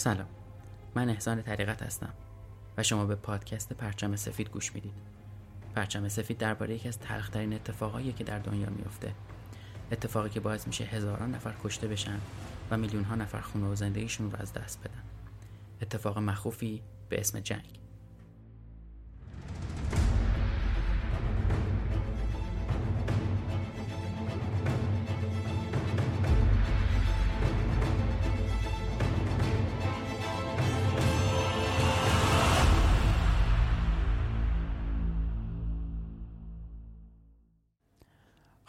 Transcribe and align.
سلام. 0.00 0.26
من 0.94 1.08
احسان 1.08 1.42
طریقت 1.42 1.82
هستم 1.82 2.12
و 2.76 2.82
شما 2.82 3.06
به 3.06 3.14
پادکست 3.14 3.72
پرچم 3.72 4.16
سفید 4.16 4.48
گوش 4.48 4.74
می‌دید. 4.74 4.92
پرچم 5.74 6.08
سفید 6.08 6.38
درباره 6.38 6.74
یکی 6.74 6.88
از 6.88 6.98
تلخترین 6.98 7.52
اتفاقایی 7.52 8.12
که 8.12 8.24
در 8.24 8.38
دنیا 8.38 8.70
میفته 8.70 9.14
اتفاقی 9.92 10.30
که 10.30 10.40
باعث 10.40 10.66
میشه 10.66 10.84
هزاران 10.84 11.34
نفر 11.34 11.54
کشته 11.64 11.88
بشن 11.88 12.20
و 12.70 12.76
میلیون 12.76 13.04
ها 13.04 13.14
نفر 13.14 13.40
خونه 13.40 13.66
و 13.66 13.74
زندگیشون 13.74 14.30
رو 14.30 14.36
از 14.40 14.52
دست 14.52 14.80
بدن. 14.80 15.02
اتفاق 15.82 16.18
مخوفی 16.18 16.82
به 17.08 17.20
اسم 17.20 17.40
جنگ. 17.40 17.78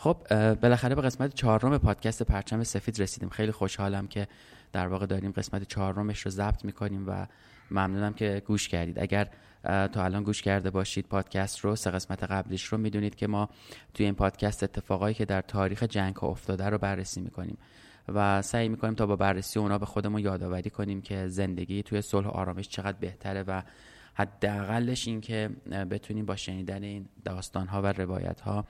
خب 0.03 0.17
بالاخره 0.53 0.95
به 0.95 1.01
قسمت 1.01 1.34
چهارم 1.34 1.78
پادکست 1.78 2.23
پرچم 2.23 2.63
سفید 2.63 3.01
رسیدیم. 3.01 3.29
خیلی 3.29 3.51
خوشحالم 3.51 4.07
که 4.07 4.28
در 4.72 4.88
واقع 4.88 5.06
داریم 5.06 5.31
قسمت 5.31 5.63
چهارمش 5.63 6.19
رو 6.19 6.31
ضبط 6.31 6.66
می‌کنیم 6.66 7.07
و 7.07 7.28
ممنونم 7.72 8.13
که 8.13 8.44
گوش 8.47 8.67
کردید. 8.67 9.00
اگر 9.00 9.29
تا 9.63 10.03
الان 10.03 10.23
گوش 10.23 10.41
کرده 10.41 10.69
باشید 10.69 11.06
پادکست 11.07 11.59
رو 11.59 11.75
سه 11.75 11.91
قسمت 11.91 12.23
قبلیش 12.23 12.63
رو 12.63 12.78
می‌دونید 12.78 13.16
که 13.16 13.28
ما 13.28 13.50
توی 13.94 14.06
این 14.06 14.16
پادکست 14.16 14.63
اتفاقایی 14.63 15.16
که 15.16 15.25
در 15.25 15.41
تاریخ 15.41 15.84
جنگ 15.84 16.16
ها 16.16 16.28
افتاده 16.28 16.69
رو 16.69 16.78
بررسی 16.78 17.22
می‌کنیم 17.22 17.57
و 18.07 18.41
سعی 18.41 18.69
می‌کنیم 18.69 18.94
تا 18.94 19.06
با 19.06 19.16
بررسی 19.16 19.59
اونا 19.59 19.78
به 19.78 19.85
خودمون 19.85 20.22
یادآوری 20.22 20.69
کنیم 20.69 21.01
که 21.01 21.28
زندگی 21.28 21.84
توی 21.84 22.01
صلح 22.01 22.28
آرامش 22.28 22.69
چقدر 22.69 22.97
بهتره 23.00 23.44
و 23.44 23.61
حداقلش 24.13 25.07
این 25.07 25.22
که 25.22 25.50
بتونیم 25.91 26.25
با 26.25 26.35
شنیدن 26.35 26.84
این 26.84 27.09
داستان 27.25 27.67
ها 27.67 27.81
و 27.81 27.85
روایت 27.85 28.41
ها 28.41 28.66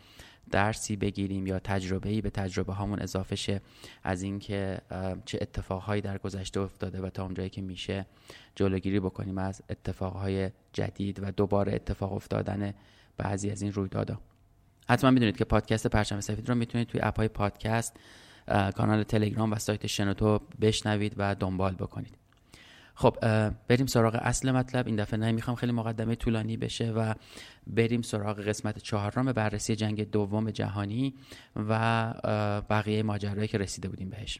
درسی 0.52 0.96
بگیریم 0.96 1.48
یا 1.48 1.60
تجربه‌ای 1.60 2.22
به 2.22 2.30
تجربه 2.30 2.74
هامون 2.74 3.00
اضافه 3.00 3.36
شه 3.36 3.62
از 4.04 4.22
اینکه 4.22 4.82
چه 5.26 5.38
اتفاقهایی 5.42 6.02
در 6.02 6.18
گذشته 6.18 6.60
افتاده 6.60 7.02
و 7.02 7.10
تا 7.10 7.24
اونجایی 7.24 7.50
که 7.50 7.62
میشه 7.62 8.06
جلوگیری 8.56 9.00
بکنیم 9.00 9.38
از 9.38 9.62
اتفاقهای 9.70 10.50
جدید 10.74 11.24
و 11.24 11.32
دوباره 11.32 11.76
اتفاق 11.76 12.14
افتادن 12.14 12.74
بعضی 13.18 13.50
از 13.50 13.62
این 13.62 13.74
رویدادها 13.74 14.22
حتما 14.90 15.12
می‌دونید 15.12 15.38
که 15.38 15.46
پادکست 15.46 15.88
پرچم 15.88 16.20
سفید 16.20 16.50
رو 16.50 16.56
می‌تونید 16.56 16.88
توی 16.88 17.02
اپ 17.04 17.18
های 17.18 17.28
پادکست 17.28 17.98
کانال 18.48 19.04
تلگرام 19.04 19.52
و 19.52 19.56
سایت 19.56 19.88
شنوتو 19.88 20.40
بشنوید 20.62 21.14
و 21.18 21.36
دنبال 21.36 21.76
بکنید. 21.76 22.21
خب 22.96 23.18
بریم 23.68 23.86
سراغ 23.86 24.20
اصل 24.22 24.52
مطلب. 24.52 24.88
این 24.88 24.96
دفعه 24.96 25.20
نمی‌خوام 25.20 25.56
خیلی 25.56 25.72
مقدمه 25.72 26.16
طولانی 26.16 26.58
بشه 26.58 26.92
و 26.92 27.14
بریم 27.68 28.02
سراغ 28.02 28.40
قسمت 28.40 28.80
چهارم 28.80 29.32
بررسی 29.34 29.76
جنگ 29.76 30.12
دوم 30.12 30.52
جهانی 30.52 31.14
و 31.56 32.14
بقیه 32.70 33.04
ماجرایی 33.04 33.48
که 33.48 33.58
رسیده 33.58 33.90
بودیم 33.90 34.10
بهش. 34.10 34.40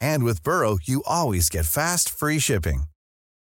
And 0.00 0.24
with 0.24 0.42
Burrow, 0.42 0.78
you 0.82 1.02
always 1.06 1.48
get 1.48 1.66
fast, 1.66 2.08
free 2.08 2.38
shipping. 2.38 2.84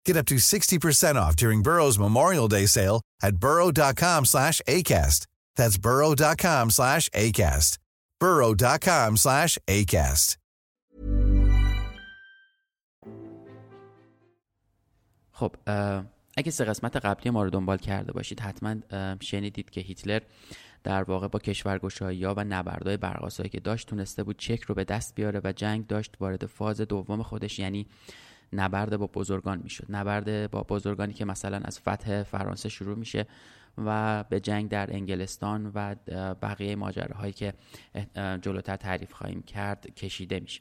Get 0.05 0.17
up 0.17 0.25
to 0.27 0.35
60% 0.35 1.15
off 1.15 1.35
during 1.35 1.61
Burrow's 1.61 1.99
Memorial 1.99 2.47
Day 2.47 2.65
sale 2.65 3.01
at 3.21 3.37
burrow.com 3.37 4.25
slash 4.25 4.61
ACAST. 4.67 5.27
That's 5.55 5.77
burrow.com 5.77 6.69
slash 6.71 7.09
ACAST. 7.09 7.77
burrow.com 8.19 9.17
slash 9.17 9.57
ACAST. 9.67 10.37
خب 15.31 15.55
اگه 16.37 16.51
سه 16.51 16.65
قسمت 16.65 16.95
قبلی 16.95 17.31
ما 17.31 17.43
رو 17.43 17.49
دنبال 17.49 17.77
کرده 17.77 18.11
باشید 18.11 18.39
حتما 18.39 18.75
شنیدید 19.21 19.69
که 19.69 19.81
هیتلر 19.81 20.21
در 20.86 21.02
واقع 21.02 21.28
با 21.28 21.38
کشورگشایی 21.38 22.24
ها 22.24 22.34
و 22.36 22.44
نبردهای 22.44 22.96
برقاسایی 22.96 23.48
که 23.48 23.60
داشت 23.60 23.88
تونسته 23.88 24.22
بود 24.22 24.36
چک 24.36 24.62
رو 24.62 24.74
به 24.74 24.84
دست 24.84 25.14
بیاره 25.14 25.40
و 25.44 25.52
جنگ 25.52 25.86
داشت 25.86 26.16
وارد 26.20 26.46
فاز 26.46 26.80
دوم 26.80 27.22
خودش 27.22 27.58
یعنی 27.58 27.86
نبرد 28.52 28.96
با 28.96 29.06
بزرگان 29.06 29.60
می‌شد. 29.64 29.86
نبرد 29.88 30.50
با 30.50 30.62
بزرگانی 30.62 31.12
که 31.12 31.24
مثلا 31.24 31.60
از 31.64 31.80
فتح 31.80 32.22
فرانسه 32.22 32.68
شروع 32.68 32.98
میشه 32.98 33.26
و 33.78 34.24
به 34.30 34.40
جنگ 34.40 34.68
در 34.68 34.92
انگلستان 34.92 35.72
و 35.74 35.94
بقیه 36.42 36.76
ماجراهایی 36.76 37.32
که 37.32 37.54
جلوتر 38.42 38.76
تعریف 38.76 39.12
خواهیم 39.12 39.42
کرد 39.42 39.94
کشیده 39.94 40.40
میشه. 40.40 40.60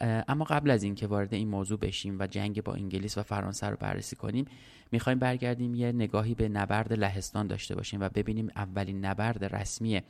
اما 0.00 0.44
قبل 0.44 0.70
از 0.70 0.82
اینکه 0.82 1.06
وارد 1.06 1.34
این 1.34 1.48
موضوع 1.48 1.78
بشیم 1.78 2.16
و 2.20 2.26
جنگ 2.26 2.62
با 2.62 2.72
انگلیس 2.72 3.18
و 3.18 3.22
فرانسه 3.22 3.66
رو 3.66 3.76
بررسی 3.76 4.16
کنیم 4.16 4.44
می‌خوایم 4.92 5.18
برگردیم 5.18 5.74
یه 5.74 5.92
نگاهی 5.92 6.34
به 6.34 6.48
نبرد 6.48 6.92
لهستان 6.92 7.46
داشته 7.46 7.74
باشیم 7.74 8.00
و 8.00 8.08
ببینیم 8.08 8.50
اولین 8.56 9.04
نبرد 9.04 9.56
رسمی 9.56 10.02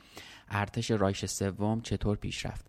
ارتش 0.49 0.91
رایش 0.91 1.25
سوم 1.25 1.81
چطور 1.81 2.17
پیش 2.17 2.45
رفت. 2.45 2.65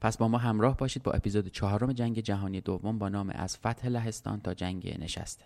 پس 0.00 0.16
با 0.16 0.28
ما 0.28 0.38
همراه 0.38 0.76
باشید 0.76 1.02
با 1.02 1.12
اپیزود 1.12 1.48
چهارم 1.48 1.92
جنگ 1.92 2.18
جهانی 2.18 2.60
دوم 2.60 2.98
با 2.98 3.08
نام 3.08 3.30
از 3.30 3.58
فتح 3.58 3.88
لهستان 3.88 4.40
تا 4.40 4.54
جنگ 4.54 4.96
نشسته 5.00 5.44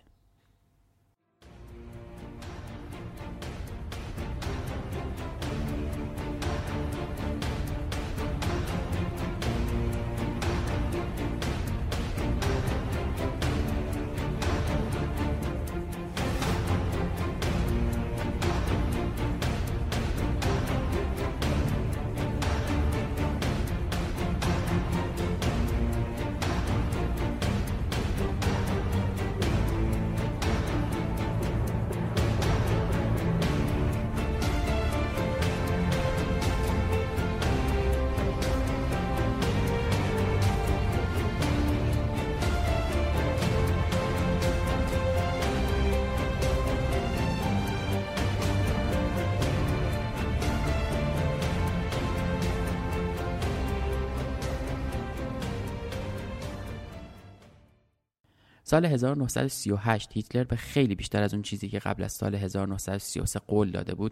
سال 58.69 58.85
1938 58.85 60.09
هیتلر 60.13 60.43
به 60.43 60.55
خیلی 60.55 60.95
بیشتر 60.95 61.23
از 61.23 61.33
اون 61.33 61.43
چیزی 61.43 61.69
که 61.69 61.79
قبل 61.79 62.03
از 62.03 62.11
سال 62.11 62.35
1933 62.35 63.39
قول 63.39 63.71
داده 63.71 63.95
بود 63.95 64.11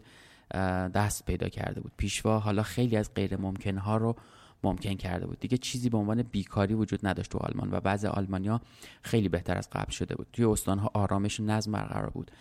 دست 0.94 1.26
پیدا 1.26 1.50
کرده 1.50 1.82
بود. 1.82 1.92
پیشوا 1.98 2.40
حالا 2.40 2.64
خیلی 2.64 2.98
از 2.98 3.14
غیر 3.14 3.36
ها 3.78 3.98
رو 3.98 4.16
ممکن 4.64 4.94
کرده 4.94 5.28
بود. 5.28 5.40
دیگه 5.40 5.58
چیزی 5.58 5.90
به 5.90 5.98
عنوان 5.98 6.24
بیکاری 6.24 6.74
وجود 6.74 7.08
نداشت 7.08 7.32
تو 7.32 7.38
آلمان 7.38 7.74
و 7.74 7.80
بعض 7.80 8.06
آلمانیا 8.06 8.62
خیلی 9.02 9.30
بهتر 9.30 9.58
از 9.58 9.70
قبل 9.70 9.92
شده 9.92 10.16
بود. 10.16 10.28
توی 10.34 10.46
استانها 10.46 10.92
آرامش 10.94 11.40
و 11.40 11.44
نظم 11.44 11.72
برقرار 11.72 12.10
بود. 12.10 12.32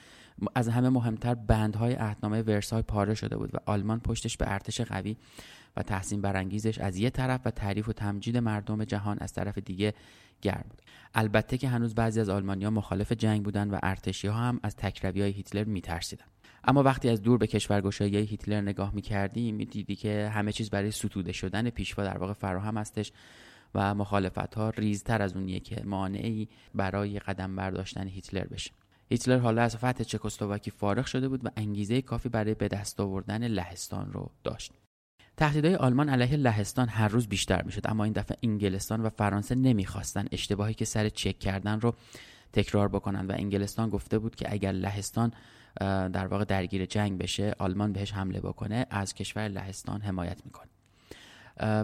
از 0.55 0.69
همه 0.69 0.89
مهمتر 0.89 1.35
بندهای 1.35 1.95
عهدنامه 1.95 2.43
ورسای 2.43 2.83
پاره 2.83 3.15
شده 3.15 3.37
بود 3.37 3.55
و 3.55 3.59
آلمان 3.67 4.01
پشتش 4.01 4.37
به 4.37 4.53
ارتش 4.53 4.81
قوی 4.81 5.17
و 5.77 5.83
تحسین 5.83 6.21
برانگیزش 6.21 6.79
از 6.79 6.97
یه 6.97 7.11
طرف 7.11 7.41
و 7.45 7.51
تعریف 7.51 7.89
و 7.89 7.93
تمجید 7.93 8.37
مردم 8.37 8.85
جهان 8.85 9.19
از 9.21 9.33
طرف 9.33 9.59
دیگه 9.59 9.95
گرم 10.45 10.65
بود. 10.69 10.83
البته 11.15 11.59
که 11.59 11.69
هنوز 11.69 11.95
بعضی 11.95 12.21
از 12.21 12.29
آلمانیا 12.29 12.71
مخالف 12.71 13.13
جنگ 13.13 13.43
بودند 13.45 13.73
و 13.73 13.79
ارتشی 13.83 14.29
ها 14.29 14.35
هم 14.35 14.61
از 14.63 14.77
تکروی 14.77 15.21
های 15.21 15.31
هیتلر 15.31 15.65
میترسیدن. 15.65 16.25
اما 16.65 16.83
وقتی 16.83 17.09
از 17.09 17.23
دور 17.23 17.39
به 17.39 17.47
کشورگشایی 17.47 18.17
هیتلر 18.17 18.61
نگاه 18.61 18.95
می‌کردیم 18.95 19.55
می‌دیدی 19.55 19.97
که 19.97 20.31
همه 20.35 20.53
چیز 20.53 20.71
برای 20.71 20.91
ستوده 20.91 21.33
شدن 21.33 21.71
پیشوا 21.71 22.05
در 22.05 22.19
واقع 22.19 22.33
فراهم 22.33 22.77
هستش 22.77 23.13
و 23.75 23.95
مخالفت 23.95 24.55
ها 24.55 24.71
ریزتر 24.71 25.23
از 25.23 25.37
اونیه 25.37 25.61
که 25.61 25.83
مانعی 25.85 26.49
برای 26.75 27.19
قدم 27.19 27.57
برداشتن 27.57 28.09
هیتلر 28.09 28.45
بشه. 28.45 28.71
هیتلر 29.11 29.39
حالا 29.39 29.63
از 29.63 29.77
فتح 29.77 30.05
چکسلواکی 30.05 30.71
فارغ 30.71 31.07
شده 31.07 31.29
بود 31.29 31.47
و 31.47 31.49
انگیزه 31.57 32.03
کافی 32.03 32.29
برای 32.29 32.55
به 32.55 32.69
دست 32.69 33.01
آوردن 33.01 33.47
لهستان 33.47 34.13
رو 34.13 34.31
داشت. 34.45 34.73
تهدیدهای 35.37 35.75
آلمان 35.75 36.09
علیه 36.09 36.37
لهستان 36.37 36.89
هر 36.89 37.09
روز 37.09 37.27
بیشتر 37.29 37.63
می‌شد 37.63 37.81
اما 37.85 38.05
این 38.05 38.13
دفعه 38.13 38.37
انگلستان 38.43 39.01
و 39.01 39.11
فرانسه 39.11 39.55
نمی‌خواستن 39.55 40.25
اشتباهی 40.33 40.75
که 40.75 40.85
سر 40.85 41.09
چک 41.09 41.39
کردن 41.39 41.81
رو 41.81 41.95
تکرار 42.53 42.89
بکنن 42.89 43.27
و 43.27 43.33
انگلستان 43.39 43.91
گفته 43.91 44.19
بود 44.19 44.37
که 44.37 44.53
اگر 44.53 44.73
لهستان 44.73 45.33
در 45.81 46.27
واقع 46.27 46.45
درگیر 46.45 46.87
جنگ 46.87 47.19
بشه 47.19 47.55
آلمان 47.59 47.93
بهش 47.93 48.13
حمله 48.13 48.41
بکنه 48.41 48.87
از 48.91 49.15
کشور 49.15 49.49
لهستان 49.49 50.01
حمایت 50.01 50.43
می‌کنه. 50.45 50.69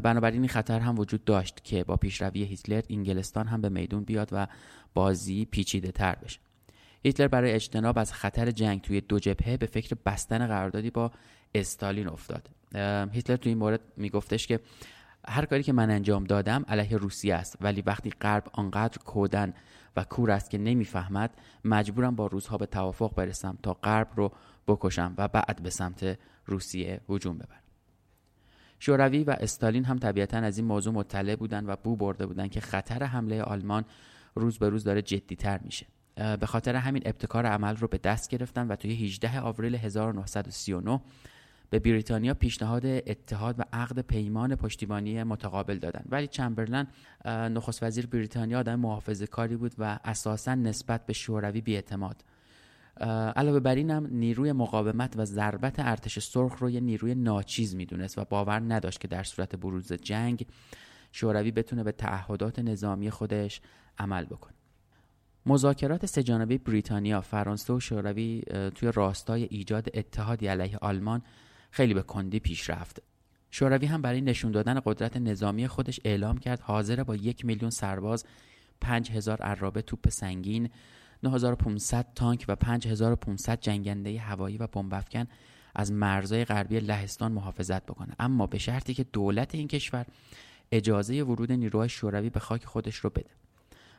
بنابراین 0.01 0.41
این 0.41 0.49
خطر 0.49 0.81
هم 0.81 0.99
وجود 0.99 1.25
داشت 1.25 1.65
که 1.65 1.85
با 1.85 1.97
پیشروی 1.97 2.45
هیتلر 2.45 2.83
انگلستان 2.91 3.47
هم 3.47 3.61
به 3.61 3.69
میدون 3.69 4.05
بیاد 4.05 4.29
و 4.33 4.47
بازی 4.95 5.45
پیچیده 5.45 5.93
تر 5.93 6.15
بشه. 6.15 6.41
هیتلر 7.05 7.29
برای 7.29 7.53
اجتناب 7.53 7.99
از 7.99 8.13
خطر 8.13 8.51
جنگ 8.51 8.81
توی 8.81 9.01
دو 9.01 9.19
جبهه 9.19 9.57
به 9.57 9.67
فکر 9.67 9.97
بستن 10.07 10.47
قراردادی 10.47 10.91
با 10.91 11.13
استالین 11.55 12.09
افتاد. 12.09 12.49
هیتلر 13.13 13.37
توی 13.37 13.51
این 13.51 13.59
مورد 13.59 13.81
میگفتش 13.97 14.47
که 14.47 14.61
هر 15.29 15.45
کاری 15.45 15.63
که 15.63 15.73
من 15.73 15.91
انجام 15.91 16.25
دادم 16.25 16.65
علیه 16.69 16.97
روسیه 16.97 17.35
است 17.35 17.57
ولی 17.61 17.83
وقتی 17.83 18.11
غرب 18.11 18.45
آنقدر 18.53 18.99
کودن 18.99 19.55
و 19.97 20.05
کور 20.05 20.31
است 20.31 20.51
که 20.51 20.59
نمی‌فهمد 20.59 21.31
مجبورم 21.65 22.17
با 22.17 22.27
روزها 22.27 22.59
به 22.59 22.67
توافق 22.67 23.15
برسم 23.15 23.59
تا 23.63 23.75
غرب 23.75 24.09
رو 24.17 24.33
بکشم 24.69 25.15
و 25.19 25.29
بعد 25.29 25.63
به 25.63 25.71
سمت 25.71 26.19
روسیه 26.47 27.01
هجوم 27.09 27.39
ببرم. 27.39 27.61
شوروی 28.79 29.25
و 29.25 29.37
استالین 29.41 29.85
هم 29.85 29.99
طبیعتا 29.99 30.39
از 30.39 30.59
این 30.59 30.67
موضوع 30.67 30.95
مطلع 30.95 31.37
بودن 31.37 31.67
و 31.67 31.77
بو 31.77 31.97
برده 31.97 32.27
بودن 32.27 32.49
که 32.49 32.61
خطر 32.61 33.03
حمله 33.05 33.43
آلمان 33.43 33.85
روز 34.35 34.59
به 34.59 34.69
روز 34.69 34.85
داره 34.85 35.03
جدیتر 35.03 35.61
میشه. 35.65 35.87
به 36.41 36.47
خاطر 36.47 36.77
همین 36.77 37.03
ابتکار 37.07 37.47
عمل 37.47 37.77
رو 37.77 37.89
به 37.89 37.99
دست 37.99 38.31
گرفتن 38.31 38.69
و 38.69 38.77
توی 38.77 39.05
18 39.05 39.41
آوریل 39.41 39.75
1939 39.75 41.01
به 41.71 41.79
بریتانیا 41.79 42.35
پیشنهاد 42.35 42.87
اتحاد 42.87 43.61
و 43.61 43.65
عقد 43.73 44.01
پیمان 44.01 44.55
پشتیبانی 44.55 45.23
متقابل 45.23 45.79
دادند 45.79 46.07
ولی 46.11 46.27
چمبرلن 46.27 46.87
نخست 47.27 47.83
وزیر 47.83 48.07
بریتانیا 48.07 48.59
آدم 48.59 48.81
محافظه 48.81 49.27
کاری 49.27 49.57
بود 49.57 49.75
و 49.79 49.99
اساسا 50.05 50.55
نسبت 50.55 51.07
به 51.07 51.13
شوروی 51.13 51.61
بیاعتماد 51.61 52.25
علاوه 53.37 53.61
بر 53.61 53.75
این 53.75 53.91
هم 53.91 54.07
نیروی 54.11 54.53
مقاومت 54.53 55.15
و 55.17 55.25
ضربت 55.25 55.75
ارتش 55.79 56.19
سرخ 56.19 56.59
رو 56.59 56.71
یه 56.71 56.81
نیروی 56.81 57.15
ناچیز 57.15 57.75
می‌دونست 57.75 58.19
و 58.19 58.25
باور 58.25 58.61
نداشت 58.61 59.01
که 59.01 59.09
در 59.09 59.23
صورت 59.23 59.57
بروز 59.57 59.93
جنگ 59.93 60.47
شوروی 61.13 61.51
بتونه 61.51 61.83
به 61.83 61.93
تعهدات 61.93 62.59
نظامی 62.59 63.11
خودش 63.11 63.61
عمل 63.99 64.25
بکنه. 64.25 64.55
مذاکرات 65.47 66.07
سهجانبه 66.07 66.59
بریتانیا، 66.59 67.21
فرانسه 67.21 67.73
و 67.73 67.81
شوروی 67.81 68.43
توی 68.75 68.93
راستای 68.95 69.45
ایجاد 69.51 69.89
اتحادی 69.95 70.47
علیه 70.47 70.79
آلمان 70.79 71.23
خیلی 71.71 71.95
به 71.95 72.03
کندی 72.03 72.41
پیش 72.41 72.71
رفت. 72.71 73.03
شوروی 73.51 73.87
هم 73.87 74.03
برای 74.03 74.21
نشون 74.21 74.53
دادن 74.53 74.81
قدرت 74.85 75.17
نظامی 75.17 75.69
خودش 75.69 76.01
اعلام 76.05 76.39
کرد 76.39 76.61
حاضر 76.61 77.05
با 77.05 77.17
یک 77.17 77.45
میلیون 77.45 77.71
سرباز، 77.71 78.25
5000 78.81 79.43
عرابه 79.43 79.83
توپ 79.83 80.09
سنگین، 80.09 80.71
9500 81.23 82.07
تانک 82.15 82.45
و 82.49 82.57
5500 82.57 83.61
جنگنده 83.61 84.19
هوایی 84.19 84.57
و 84.57 84.67
بمبافکن 84.67 85.27
از 85.75 85.93
مرزهای 85.93 86.45
غربی 86.45 86.81
لهستان 86.81 87.33
محافظت 87.33 87.87
بکنه. 87.87 88.15
اما 88.19 88.47
به 88.47 88.59
شرطی 88.59 88.95
که 88.95 89.05
دولت 89.05 89.55
این 89.55 89.69
کشور 89.69 90.07
اجازه 90.73 91.23
ورود 91.23 91.53
نیروهای 91.53 91.89
شوروی 91.89 92.31
به 92.31 92.41
خاک 92.41 92.65
خودش 92.65 92.97
رو 92.97 93.11
بده. 93.11 93.31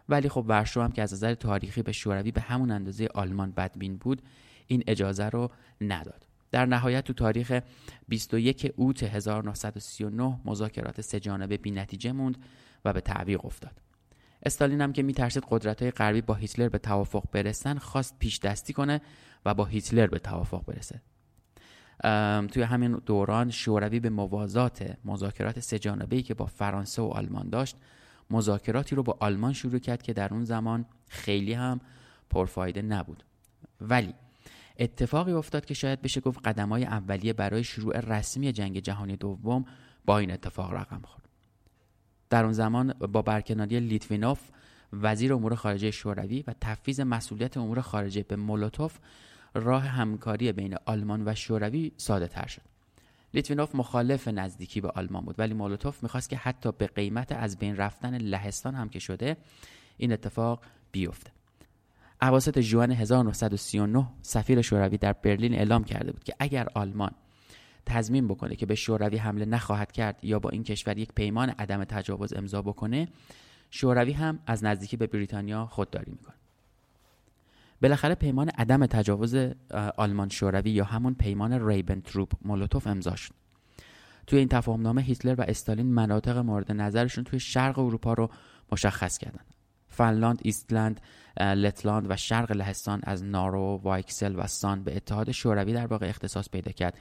ولی 0.09 0.29
خب 0.29 0.45
ورشو 0.47 0.81
هم 0.81 0.91
که 0.91 1.01
از 1.01 1.13
نظر 1.13 1.33
تاریخی 1.33 1.81
به 1.81 1.91
شوروی 1.91 2.31
به 2.31 2.41
همون 2.41 2.71
اندازه 2.71 3.07
آلمان 3.13 3.51
بدبین 3.51 3.97
بود 3.97 4.21
این 4.67 4.83
اجازه 4.87 5.29
رو 5.29 5.51
نداد. 5.81 6.30
در 6.51 6.65
نهایت 6.65 7.03
تو 7.03 7.13
تاریخ 7.13 7.59
21 8.07 8.73
اوت 8.75 9.03
1939 9.03 10.39
مذاکرات 10.45 11.01
سه 11.01 11.19
جانبه 11.19 11.57
بی 11.57 11.71
نتیجه 11.71 12.11
موند 12.11 12.37
و 12.85 12.93
به 12.93 13.01
تعویق 13.01 13.45
افتاد. 13.45 13.81
استالین 14.45 14.81
هم 14.81 14.93
که 14.93 15.03
میترسید 15.03 15.43
قدرت 15.49 15.81
های 15.81 15.91
غربی 15.91 16.21
با 16.21 16.33
هیتلر 16.33 16.69
به 16.69 16.77
توافق 16.77 17.23
برسن 17.31 17.77
خواست 17.77 18.19
پیش 18.19 18.39
دستی 18.39 18.73
کنه 18.73 19.01
و 19.45 19.53
با 19.53 19.65
هیتلر 19.65 20.07
به 20.07 20.19
توافق 20.19 20.65
برسه. 20.65 21.01
توی 22.47 22.63
همین 22.63 23.01
دوران 23.05 23.49
شوروی 23.49 23.99
به 23.99 24.09
موازات 24.09 24.95
مذاکرات 25.05 25.59
سه 25.59 25.79
جانبه 25.79 26.21
که 26.21 26.33
با 26.33 26.45
فرانسه 26.45 27.01
و 27.01 27.05
آلمان 27.05 27.49
داشت 27.49 27.77
مذاکراتی 28.29 28.95
رو 28.95 29.03
با 29.03 29.17
آلمان 29.19 29.53
شروع 29.53 29.79
کرد 29.79 30.01
که 30.01 30.13
در 30.13 30.33
اون 30.33 30.45
زمان 30.45 30.85
خیلی 31.07 31.53
هم 31.53 31.79
پرفایده 32.29 32.81
نبود. 32.81 33.23
ولی 33.81 34.13
اتفاقی 34.81 35.31
افتاد 35.31 35.65
که 35.65 35.73
شاید 35.73 36.01
بشه 36.01 36.21
گفت 36.21 36.47
قدمای 36.47 36.85
اولیه 36.85 37.33
برای 37.33 37.63
شروع 37.63 37.99
رسمی 37.99 38.51
جنگ 38.51 38.79
جهانی 38.79 39.15
دوم 39.15 39.65
با 40.05 40.17
این 40.17 40.31
اتفاق 40.31 40.73
رقم 40.73 41.01
خورد. 41.03 41.29
در 42.29 42.43
اون 42.43 42.53
زمان 42.53 42.93
با 42.93 43.21
برکناری 43.21 43.79
لیتوینوف 43.79 44.39
وزیر 44.93 45.33
امور 45.33 45.55
خارجه 45.55 45.91
شوروی 45.91 46.43
و 46.47 46.53
تفویض 46.61 46.99
مسئولیت 46.99 47.57
امور 47.57 47.81
خارجه 47.81 48.23
به 48.23 48.35
مولوتوف 48.35 48.99
راه 49.53 49.83
همکاری 49.83 50.51
بین 50.51 50.75
آلمان 50.85 51.27
و 51.27 51.35
شوروی 51.35 51.91
ساده 51.97 52.27
تر 52.27 52.47
شد. 52.47 52.61
لیتوینوف 53.33 53.75
مخالف 53.75 54.27
نزدیکی 54.27 54.81
به 54.81 54.89
آلمان 54.89 55.25
بود 55.25 55.39
ولی 55.39 55.53
مولوتوف 55.53 56.03
می‌خواست 56.03 56.29
که 56.29 56.37
حتی 56.37 56.71
به 56.71 56.87
قیمت 56.87 57.31
از 57.31 57.57
بین 57.57 57.77
رفتن 57.77 58.17
لهستان 58.17 58.75
هم 58.75 58.89
که 58.89 58.99
شده 58.99 59.37
این 59.97 60.13
اتفاق 60.13 60.61
بیفته. 60.91 61.31
اواسط 62.21 62.59
جوان 62.59 62.91
1939 62.91 64.07
سفیر 64.21 64.61
شوروی 64.61 64.97
در 64.97 65.13
برلین 65.13 65.53
اعلام 65.53 65.83
کرده 65.83 66.11
بود 66.11 66.23
که 66.23 66.33
اگر 66.39 66.67
آلمان 66.75 67.11
تضمین 67.85 68.27
بکنه 68.27 68.55
که 68.55 68.65
به 68.65 68.75
شوروی 68.75 69.17
حمله 69.17 69.45
نخواهد 69.45 69.91
کرد 69.91 70.19
یا 70.23 70.39
با 70.39 70.49
این 70.49 70.63
کشور 70.63 70.97
یک 70.97 71.11
پیمان 71.15 71.49
عدم 71.49 71.83
تجاوز 71.83 72.33
امضا 72.33 72.61
بکنه 72.61 73.07
شوروی 73.69 74.11
هم 74.11 74.39
از 74.45 74.63
نزدیکی 74.63 74.97
به 74.97 75.07
بریتانیا 75.07 75.65
خودداری 75.65 76.11
می‌کنه 76.11 76.35
بالاخره 77.81 78.15
پیمان 78.15 78.49
عدم 78.49 78.85
تجاوز 78.85 79.35
آلمان 79.97 80.29
شوروی 80.29 80.71
یا 80.71 80.83
همون 80.83 81.13
پیمان 81.13 81.67
ریبنتروپ 81.67 82.31
مولوتوف 82.41 82.87
امضا 82.87 83.15
شد. 83.15 83.33
توی 84.27 84.39
این 84.39 84.47
تفاهمنامه 84.47 85.01
هیتلر 85.01 85.35
و 85.37 85.41
استالین 85.47 85.93
مناطق 85.93 86.37
مورد 86.37 86.71
نظرشون 86.71 87.23
توی 87.23 87.39
شرق 87.39 87.79
اروپا 87.79 88.13
رو 88.13 88.29
مشخص 88.71 89.17
کردن. 89.17 89.43
فنلاند، 89.91 90.39
ایستلند، 90.43 91.01
لتلاند 91.39 92.11
و 92.11 92.15
شرق 92.15 92.51
لهستان 92.51 93.01
از 93.03 93.23
نارو، 93.23 93.81
وایکسل 93.83 94.35
و 94.35 94.47
سان 94.47 94.83
به 94.83 94.95
اتحاد 94.95 95.31
شوروی 95.31 95.73
در 95.73 95.87
واقع 95.87 96.09
اختصاص 96.09 96.49
پیدا 96.49 96.71
کرد 96.71 96.97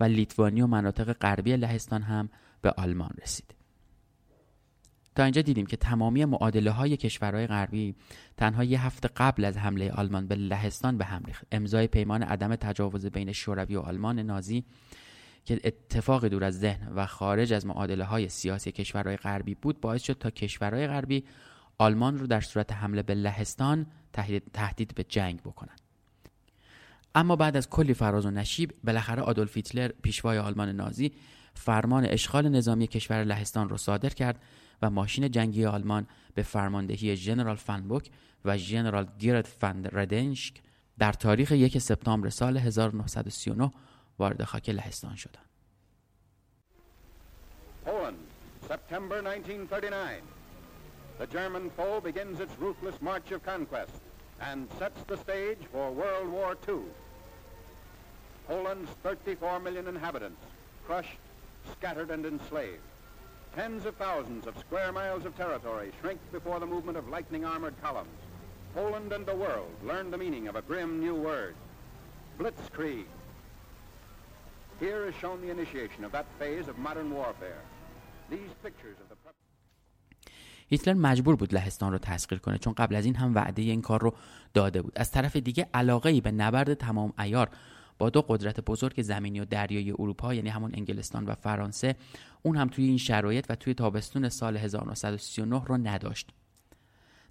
و 0.00 0.04
لیتوانی 0.04 0.62
و 0.62 0.66
مناطق 0.66 1.12
غربی 1.12 1.56
لهستان 1.56 2.02
هم 2.02 2.28
به 2.62 2.70
آلمان 2.70 3.10
رسید. 3.22 3.54
تا 5.14 5.22
اینجا 5.22 5.42
دیدیم 5.42 5.66
که 5.66 5.76
تمامی 5.76 6.24
معادله 6.24 6.70
های 6.70 6.96
کشورهای 6.96 7.46
غربی 7.46 7.94
تنها 8.36 8.64
یه 8.64 8.86
هفته 8.86 9.08
قبل 9.16 9.44
از 9.44 9.56
حمله 9.58 9.90
آلمان 9.90 10.26
به 10.26 10.34
لهستان 10.34 10.98
به 10.98 11.04
هم 11.04 11.22
ریخت 11.24 11.46
امضای 11.52 11.86
پیمان 11.86 12.22
عدم 12.22 12.56
تجاوز 12.56 13.06
بین 13.06 13.32
شوروی 13.32 13.76
و 13.76 13.80
آلمان 13.80 14.18
نازی 14.18 14.64
که 15.44 15.60
اتفاق 15.64 16.26
دور 16.26 16.44
از 16.44 16.60
ذهن 16.60 16.88
و 16.88 17.06
خارج 17.06 17.52
از 17.52 17.66
معادله 17.66 18.04
های 18.04 18.28
سیاسی 18.28 18.72
کشورهای 18.72 19.16
غربی 19.16 19.54
بود 19.54 19.80
باعث 19.80 20.02
شد 20.02 20.18
تا 20.18 20.30
کشورهای 20.30 20.86
غربی 20.86 21.24
آلمان 21.78 22.18
رو 22.18 22.26
در 22.26 22.40
صورت 22.40 22.72
حمله 22.72 23.02
به 23.02 23.14
لهستان 23.14 23.86
تهدید 24.52 24.94
به 24.94 25.04
جنگ 25.04 25.40
بکنند 25.40 25.80
اما 27.14 27.36
بعد 27.36 27.56
از 27.56 27.70
کلی 27.70 27.94
فراز 27.94 28.26
و 28.26 28.30
نشیب 28.30 28.74
بالاخره 28.84 29.22
آدولف 29.22 29.56
هیتلر 29.56 29.88
پیشوای 30.02 30.38
آلمان 30.38 30.68
نازی 30.68 31.12
فرمان 31.54 32.04
اشغال 32.06 32.48
نظامی 32.48 32.86
کشور 32.86 33.24
لهستان 33.24 33.68
را 33.68 33.76
صادر 33.76 34.08
کرد 34.08 34.42
و 34.82 34.90
ماشین 34.90 35.30
جنگی 35.30 35.66
آلمان 35.66 36.06
به 36.34 36.42
فرماندهی 36.42 37.16
ژنرال 37.16 37.56
فنبوک 37.56 38.10
و 38.44 38.56
ژنرال 38.56 39.06
گیرت 39.18 39.46
فن 39.46 39.84
ردنشک 39.92 40.54
در 40.98 41.12
تاریخ 41.12 41.52
یک 41.52 41.78
سپتامبر 41.78 42.28
سال 42.28 42.56
1939 42.56 43.70
وارد 44.18 44.44
خاک 44.44 44.68
لهستان 44.68 45.16
شدند. 45.16 45.46
Poland, 47.86 48.14
September 48.68 49.18
1939. 49.26 50.41
The 51.22 51.28
German 51.28 51.70
foe 51.76 52.00
begins 52.00 52.40
its 52.40 52.58
ruthless 52.58 53.00
march 53.00 53.30
of 53.30 53.44
conquest 53.44 53.92
and 54.40 54.66
sets 54.76 55.00
the 55.04 55.16
stage 55.16 55.60
for 55.70 55.92
World 55.92 56.28
War 56.28 56.56
II. 56.68 56.80
Poland's 58.48 58.90
34 59.04 59.60
million 59.60 59.86
inhabitants, 59.86 60.42
crushed, 60.84 61.20
scattered, 61.70 62.10
and 62.10 62.26
enslaved. 62.26 62.82
Tens 63.54 63.86
of 63.86 63.94
thousands 63.94 64.48
of 64.48 64.58
square 64.58 64.90
miles 64.90 65.24
of 65.24 65.36
territory 65.36 65.92
shrink 66.00 66.18
before 66.32 66.58
the 66.58 66.66
movement 66.66 66.98
of 66.98 67.08
lightning-armored 67.08 67.80
columns. 67.80 68.18
Poland 68.74 69.12
and 69.12 69.24
the 69.24 69.36
world 69.36 69.70
learn 69.84 70.10
the 70.10 70.18
meaning 70.18 70.48
of 70.48 70.56
a 70.56 70.62
grim 70.62 70.98
new 70.98 71.14
word, 71.14 71.54
blitzkrieg. 72.36 73.06
Here 74.80 75.06
is 75.06 75.14
shown 75.20 75.40
the 75.40 75.52
initiation 75.52 76.02
of 76.02 76.10
that 76.10 76.26
phase 76.40 76.66
of 76.66 76.78
modern 76.78 77.14
warfare. 77.14 77.62
These 78.28 78.50
pictures 78.60 78.96
of. 79.08 79.11
هیتلر 80.72 80.94
مجبور 80.94 81.36
بود 81.36 81.54
لهستان 81.54 81.92
رو 81.92 81.98
تسخیر 81.98 82.38
کنه 82.38 82.58
چون 82.58 82.72
قبل 82.72 82.94
از 82.94 83.04
این 83.04 83.16
هم 83.16 83.34
وعده 83.34 83.62
این 83.62 83.82
کار 83.82 84.00
رو 84.00 84.14
داده 84.54 84.82
بود. 84.82 84.92
از 84.96 85.10
طرف 85.10 85.36
دیگه 85.36 85.68
علاقه 85.74 86.10
ای 86.10 86.20
به 86.20 86.30
نبرد 86.30 86.74
تمام 86.74 87.12
ایار 87.18 87.50
با 87.98 88.10
دو 88.10 88.22
قدرت 88.22 88.60
بزرگ 88.60 89.02
زمینی 89.02 89.40
و 89.40 89.44
دریایی 89.44 89.90
اروپا 89.90 90.34
یعنی 90.34 90.48
همون 90.48 90.70
انگلستان 90.74 91.24
و 91.24 91.34
فرانسه 91.34 91.96
اون 92.42 92.56
هم 92.56 92.68
توی 92.68 92.84
این 92.84 92.98
شرایط 92.98 93.46
و 93.48 93.54
توی 93.54 93.74
تابستون 93.74 94.28
سال 94.28 94.56
1939 94.56 95.64
رو 95.64 95.76
نداشت. 95.76 96.30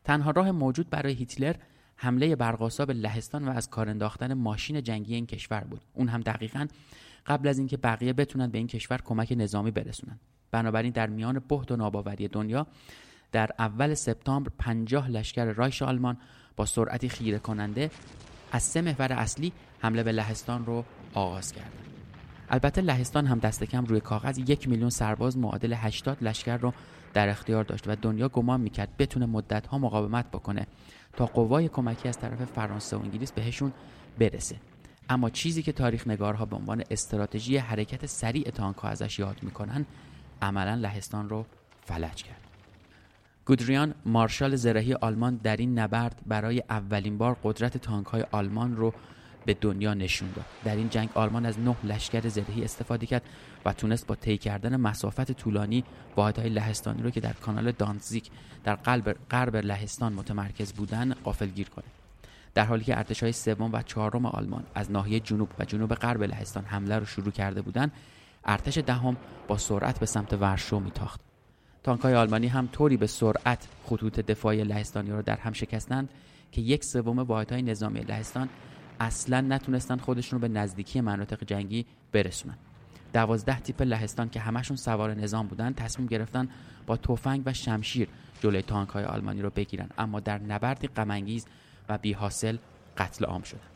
تنها 0.03 0.31
راه 0.31 0.51
موجود 0.51 0.89
برای 0.89 1.13
هیتلر 1.13 1.55
حمله 1.95 2.36
برقاسا 2.36 2.86
به 2.86 2.93
لهستان 2.93 3.48
و 3.48 3.51
از 3.51 3.69
کار 3.69 3.89
انداختن 3.89 4.33
ماشین 4.33 4.83
جنگی 4.83 5.15
این 5.15 5.25
کشور 5.25 5.63
بود. 5.63 5.81
اون 5.93 6.07
هم 6.07 6.21
دقیقا 6.21 6.67
قبل 7.25 7.48
از 7.48 7.57
اینکه 7.57 7.77
بقیه 7.77 8.13
بتونن 8.13 8.48
به 8.48 8.57
این 8.57 8.67
کشور 8.67 9.01
کمک 9.05 9.33
نظامی 9.38 9.71
برسونن. 9.71 10.19
بنابراین 10.51 10.91
در 10.91 11.10
میان 11.10 11.41
بهد 11.50 11.71
و 11.71 11.75
ناباوری 11.75 12.27
دنیا 12.27 12.67
در 13.31 13.50
اول 13.59 13.93
سپتامبر 13.93 14.51
50 14.57 15.09
لشکر 15.09 15.45
رایش 15.45 15.81
آلمان 15.81 16.17
با 16.55 16.65
سرعتی 16.65 17.09
خیره 17.09 17.39
کننده 17.39 17.91
از 18.51 18.63
سه 18.63 18.81
محور 18.81 19.13
اصلی 19.13 19.51
حمله 19.79 20.03
به 20.03 20.11
لهستان 20.11 20.65
رو 20.65 20.85
آغاز 21.13 21.51
کردند. 21.51 21.85
البته 22.50 22.81
لهستان 22.81 23.25
هم 23.25 23.39
دست 23.39 23.63
کم 23.63 23.85
روی 23.85 24.00
کاغذ 24.00 24.38
یک 24.38 24.69
میلیون 24.69 24.89
سرباز 24.89 25.38
معادل 25.38 25.73
80 25.73 26.17
لشکر 26.23 26.57
رو 26.57 26.73
در 27.13 27.29
اختیار 27.29 27.63
داشت 27.63 27.88
و 27.88 27.95
دنیا 27.95 28.29
گمان 28.29 28.61
می‌کرد 28.61 28.97
بتونه 28.97 29.25
مدت 29.25 29.67
ها 29.67 29.77
مقاومت 29.77 30.31
بکنه 30.31 30.67
تا 31.17 31.25
قوای 31.25 31.67
کمکی 31.67 32.09
از 32.09 32.19
طرف 32.19 32.45
فرانسه 32.45 32.97
و 32.97 33.00
انگلیس 33.00 33.31
بهشون 33.31 33.73
برسه 34.19 34.55
اما 35.09 35.29
چیزی 35.29 35.63
که 35.63 35.71
تاریخ 35.71 36.07
نگارها 36.07 36.45
به 36.45 36.55
عنوان 36.55 36.83
استراتژی 36.91 37.57
حرکت 37.57 38.05
سریع 38.05 38.50
تانک 38.50 38.77
ها 38.77 38.89
ازش 38.89 39.19
یاد 39.19 39.38
می‌کنن 39.41 39.85
عملا 40.41 40.75
لهستان 40.75 41.29
رو 41.29 41.45
فلج 41.85 42.23
کرد 42.23 42.50
گودریان 43.51 43.93
مارشال 44.05 44.55
زرهی 44.55 44.93
آلمان 44.93 45.36
در 45.36 45.58
این 45.58 45.79
نبرد 45.79 46.22
برای 46.25 46.63
اولین 46.70 47.17
بار 47.17 47.38
قدرت 47.43 47.77
تانک 47.77 48.08
های 48.08 48.25
آلمان 48.31 48.75
رو 48.75 48.93
به 49.46 49.53
دنیا 49.53 49.93
نشون 49.93 50.29
داد. 50.36 50.46
در 50.63 50.75
این 50.75 50.89
جنگ 50.89 51.10
آلمان 51.13 51.46
از 51.46 51.60
نه 51.60 51.75
لشکر 51.84 52.27
زرهی 52.27 52.63
استفاده 52.63 53.05
کرد 53.05 53.22
و 53.65 53.74
تونست 53.74 54.08
با 54.08 54.15
طی 54.15 54.38
کردن 54.38 54.75
مسافت 54.75 55.31
طولانی 55.31 55.84
واحدهای 56.15 56.50
لهستانی 56.50 57.01
رو 57.01 57.10
که 57.10 57.20
در 57.20 57.34
کانال 57.34 57.72
دانزیک 57.72 58.29
در 58.63 58.75
قلب 58.75 59.15
غرب 59.31 59.55
لهستان 59.55 60.13
متمرکز 60.13 60.74
بودن 60.74 61.15
گیر 61.55 61.70
کنه. 61.70 61.86
در 62.53 62.65
حالی 62.65 62.84
که 62.84 62.98
ارتش 62.98 63.24
های 63.24 63.31
سوم 63.31 63.70
و 63.74 63.81
چهارم 63.81 64.25
آلمان 64.25 64.63
از 64.75 64.91
ناحیه 64.91 65.20
جنوب 65.20 65.50
و 65.60 65.65
جنوب 65.65 65.96
غرب 65.96 66.24
لهستان 66.24 66.65
حمله 66.65 67.00
رو 67.00 67.05
شروع 67.05 67.31
کرده 67.31 67.62
بودند 67.62 67.91
ارتش 68.46 68.77
دهم 68.77 69.17
با 69.48 69.58
سرعت 69.58 70.00
به 70.00 70.05
سمت 70.05 70.34
ورشو 70.34 70.79
میتاخت. 70.79 71.30
تانکهای 71.83 72.15
آلمانی 72.15 72.47
هم 72.47 72.67
طوری 72.71 72.97
به 72.97 73.07
سرعت 73.07 73.67
خطوط 73.83 74.19
دفاعی 74.19 74.63
لهستانی 74.63 75.09
را 75.09 75.21
در 75.21 75.38
هم 75.38 75.53
شکستند 75.53 76.09
که 76.51 76.61
یک 76.61 76.83
سوم 76.83 77.19
واحدهای 77.19 77.61
نظامی 77.61 78.00
لهستان 78.00 78.50
اصلا 79.00 79.41
نتونستن 79.41 79.97
خودشون 79.97 80.41
رو 80.41 80.47
به 80.47 80.53
نزدیکی 80.53 81.01
مناطق 81.01 81.43
جنگی 81.43 81.85
برسونن. 82.11 82.57
دوازده 83.13 83.59
تیپ 83.59 83.81
لهستان 83.81 84.29
که 84.29 84.39
همشون 84.39 84.77
سوار 84.77 85.13
نظام 85.13 85.47
بودن 85.47 85.73
تصمیم 85.73 86.07
گرفتن 86.07 86.50
با 86.85 86.97
تفنگ 86.97 87.41
و 87.45 87.53
شمشیر 87.53 88.07
جلوی 88.41 88.61
تانک 88.61 88.89
های 88.89 89.03
آلمانی 89.03 89.41
رو 89.41 89.50
بگیرن. 89.50 89.89
اما 89.97 90.19
در 90.19 90.38
نبردی 90.38 90.88
غمانگیز 90.88 91.45
و 91.89 91.97
بیحاصل 91.97 92.57
قتل 92.97 93.25
عام 93.25 93.43
شدن 93.43 93.71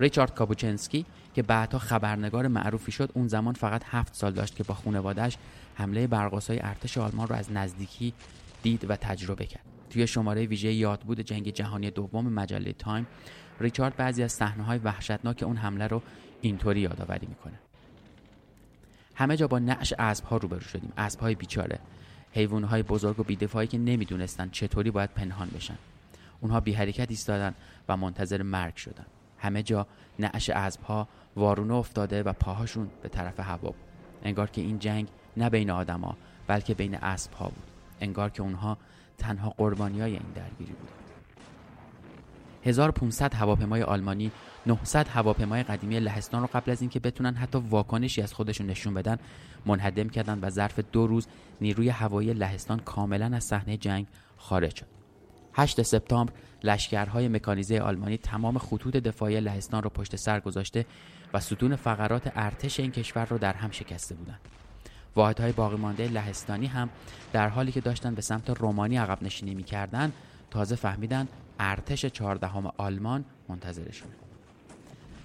ریچارد 0.00 0.34
کابوچنسکی 0.34 1.06
که 1.34 1.42
بعدها 1.42 1.78
خبرنگار 1.78 2.48
معروفی 2.48 2.92
شد 2.92 3.10
اون 3.14 3.28
زمان 3.28 3.54
فقط 3.54 3.82
هفت 3.86 4.14
سال 4.14 4.32
داشت 4.32 4.56
که 4.56 4.64
با 4.64 4.74
خانوادهش 4.74 5.36
حمله 5.74 6.06
برقاسای 6.06 6.60
ارتش 6.60 6.98
آلمان 6.98 7.28
رو 7.28 7.34
از 7.34 7.52
نزدیکی 7.52 8.12
دید 8.62 8.90
و 8.90 8.96
تجربه 8.96 9.46
کرد. 9.46 9.64
توی 9.90 10.06
شماره 10.06 10.46
ویژه 10.46 10.72
یادبود 10.72 11.20
جنگ 11.20 11.50
جهانی 11.50 11.90
دوم 11.90 12.32
مجله 12.32 12.72
تایم 12.72 13.06
ریچارد 13.60 13.96
بعضی 13.96 14.22
از 14.22 14.42
های 14.42 14.78
وحشتناک 14.78 15.42
اون 15.42 15.56
حمله 15.56 15.86
رو 15.86 16.02
اینطوری 16.40 16.80
یادآوری 16.80 17.26
می‌کنه. 17.26 17.58
همه 19.14 19.36
جا 19.36 19.46
با 19.46 19.58
نعش 19.58 19.92
ها 20.30 20.36
روبرو 20.36 20.60
شدیم. 20.60 20.92
های 21.20 21.34
بیچاره. 21.34 21.78
های 22.70 22.82
بزرگ 22.82 23.20
و 23.20 23.22
بیدفاعی 23.22 23.66
که 23.66 23.78
نمی‌دونستن 23.78 24.48
چطوری 24.50 24.90
باید 24.90 25.10
پنهان 25.10 25.48
بشن. 25.48 25.78
اونها 26.40 26.60
بی 26.60 26.72
حرکت 26.72 27.10
ایستادن 27.10 27.54
و 27.88 27.96
منتظر 27.96 28.42
مرگ 28.42 28.76
شدن. 28.76 29.06
همه 29.44 29.62
جا 29.62 29.86
نعش 30.18 30.50
ها 30.88 31.08
وارونه 31.36 31.74
افتاده 31.74 32.22
و 32.22 32.32
پاهاشون 32.32 32.90
به 33.02 33.08
طرف 33.08 33.40
هوا 33.40 33.68
بود. 33.70 33.74
انگار 34.22 34.50
که 34.50 34.60
این 34.60 34.78
جنگ 34.78 35.08
نه 35.36 35.50
بین 35.50 35.70
آدما 35.70 36.16
بلکه 36.46 36.74
بین 36.74 36.94
اسب 36.94 37.30
بود. 37.30 37.52
انگار 38.00 38.30
که 38.30 38.42
اونها 38.42 38.78
تنها 39.18 39.50
قربانی 39.50 40.00
های 40.00 40.12
این 40.12 40.32
درگیری 40.34 40.72
بود 40.72 40.88
1500 42.64 43.34
هواپیمای 43.34 43.82
آلمانی 43.82 44.30
900 44.66 45.08
هواپیمای 45.08 45.62
قدیمی 45.62 46.00
لهستان 46.00 46.40
رو 46.40 46.48
قبل 46.54 46.70
از 46.70 46.80
اینکه 46.80 47.00
بتونن 47.00 47.34
حتی 47.34 47.58
واکنشی 47.58 48.22
از 48.22 48.34
خودشون 48.34 48.66
نشون 48.66 48.94
بدن 48.94 49.18
منهدم 49.66 50.08
کردن 50.08 50.38
و 50.42 50.50
ظرف 50.50 50.78
دو 50.92 51.06
روز 51.06 51.26
نیروی 51.60 51.88
هوایی 51.88 52.34
لهستان 52.34 52.78
کاملا 52.78 53.36
از 53.36 53.44
صحنه 53.44 53.76
جنگ 53.76 54.06
خارج 54.36 54.76
شد. 54.76 55.03
8 55.54 55.82
سپتامبر 55.82 56.32
لشکرهای 56.64 57.28
مکانیزه 57.28 57.78
آلمانی 57.78 58.16
تمام 58.16 58.58
خطوط 58.58 58.96
دفاعی 58.96 59.40
لهستان 59.40 59.82
را 59.82 59.90
پشت 59.90 60.16
سر 60.16 60.40
گذاشته 60.40 60.86
و 61.34 61.40
ستون 61.40 61.76
فقرات 61.76 62.32
ارتش 62.34 62.80
این 62.80 62.90
کشور 62.90 63.24
را 63.24 63.38
در 63.38 63.52
هم 63.52 63.70
شکسته 63.70 64.14
بودند. 64.14 64.40
واحدهای 65.16 65.52
باقی 65.52 65.76
مانده 65.76 66.08
لهستانی 66.08 66.66
هم 66.66 66.90
در 67.32 67.48
حالی 67.48 67.72
که 67.72 67.80
داشتن 67.80 68.14
به 68.14 68.22
سمت 68.22 68.50
رومانی 68.50 68.96
عقب 68.96 69.22
نشینی 69.22 69.54
می‌کردند 69.54 70.12
تازه 70.50 70.76
فهمیدن 70.76 71.28
ارتش 71.60 72.06
چهاردهم 72.06 72.72
آلمان 72.76 73.24
منتظرشونه 73.48 74.12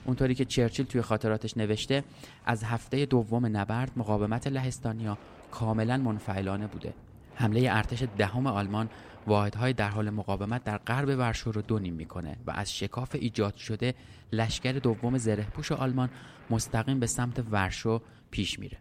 اونطوری 0.06 0.36
که 0.36 0.46
چرچیل 0.46 0.86
توی 0.86 1.02
خاطراتش 1.02 1.58
نوشته 1.58 2.04
از 2.46 2.64
هفته 2.64 3.06
دوم 3.06 3.58
نبرد 3.58 3.92
مقاومت 3.96 4.48
لهستانیا 4.48 5.18
کاملا 5.52 5.98
منفعلانه 5.98 6.68
بوده 6.68 6.94
حمله 7.36 7.68
ارتش 7.72 8.04
دهم 8.18 8.48
آلمان 8.48 8.90
واحدهای 9.28 9.74
در 9.74 9.90
حال 9.90 10.10
مقاومت 10.10 10.64
در 10.64 10.78
غرب 10.78 11.08
ورشو 11.08 11.52
رو 11.52 11.62
دو 11.62 11.80
نیم 11.80 11.94
می‌کنه 11.94 12.38
و 12.46 12.52
از 12.52 12.78
شکاف 12.78 13.16
ایجاد 13.16 13.56
شده 13.56 13.96
لشکر 14.34 14.72
دوم 14.72 15.18
زرهپوش 15.18 15.72
آلمان 15.72 16.10
مستقیم 16.50 17.00
به 17.00 17.08
سمت 17.08 17.44
ورشو 17.52 18.02
پیش 18.32 18.60
میره. 18.60 18.78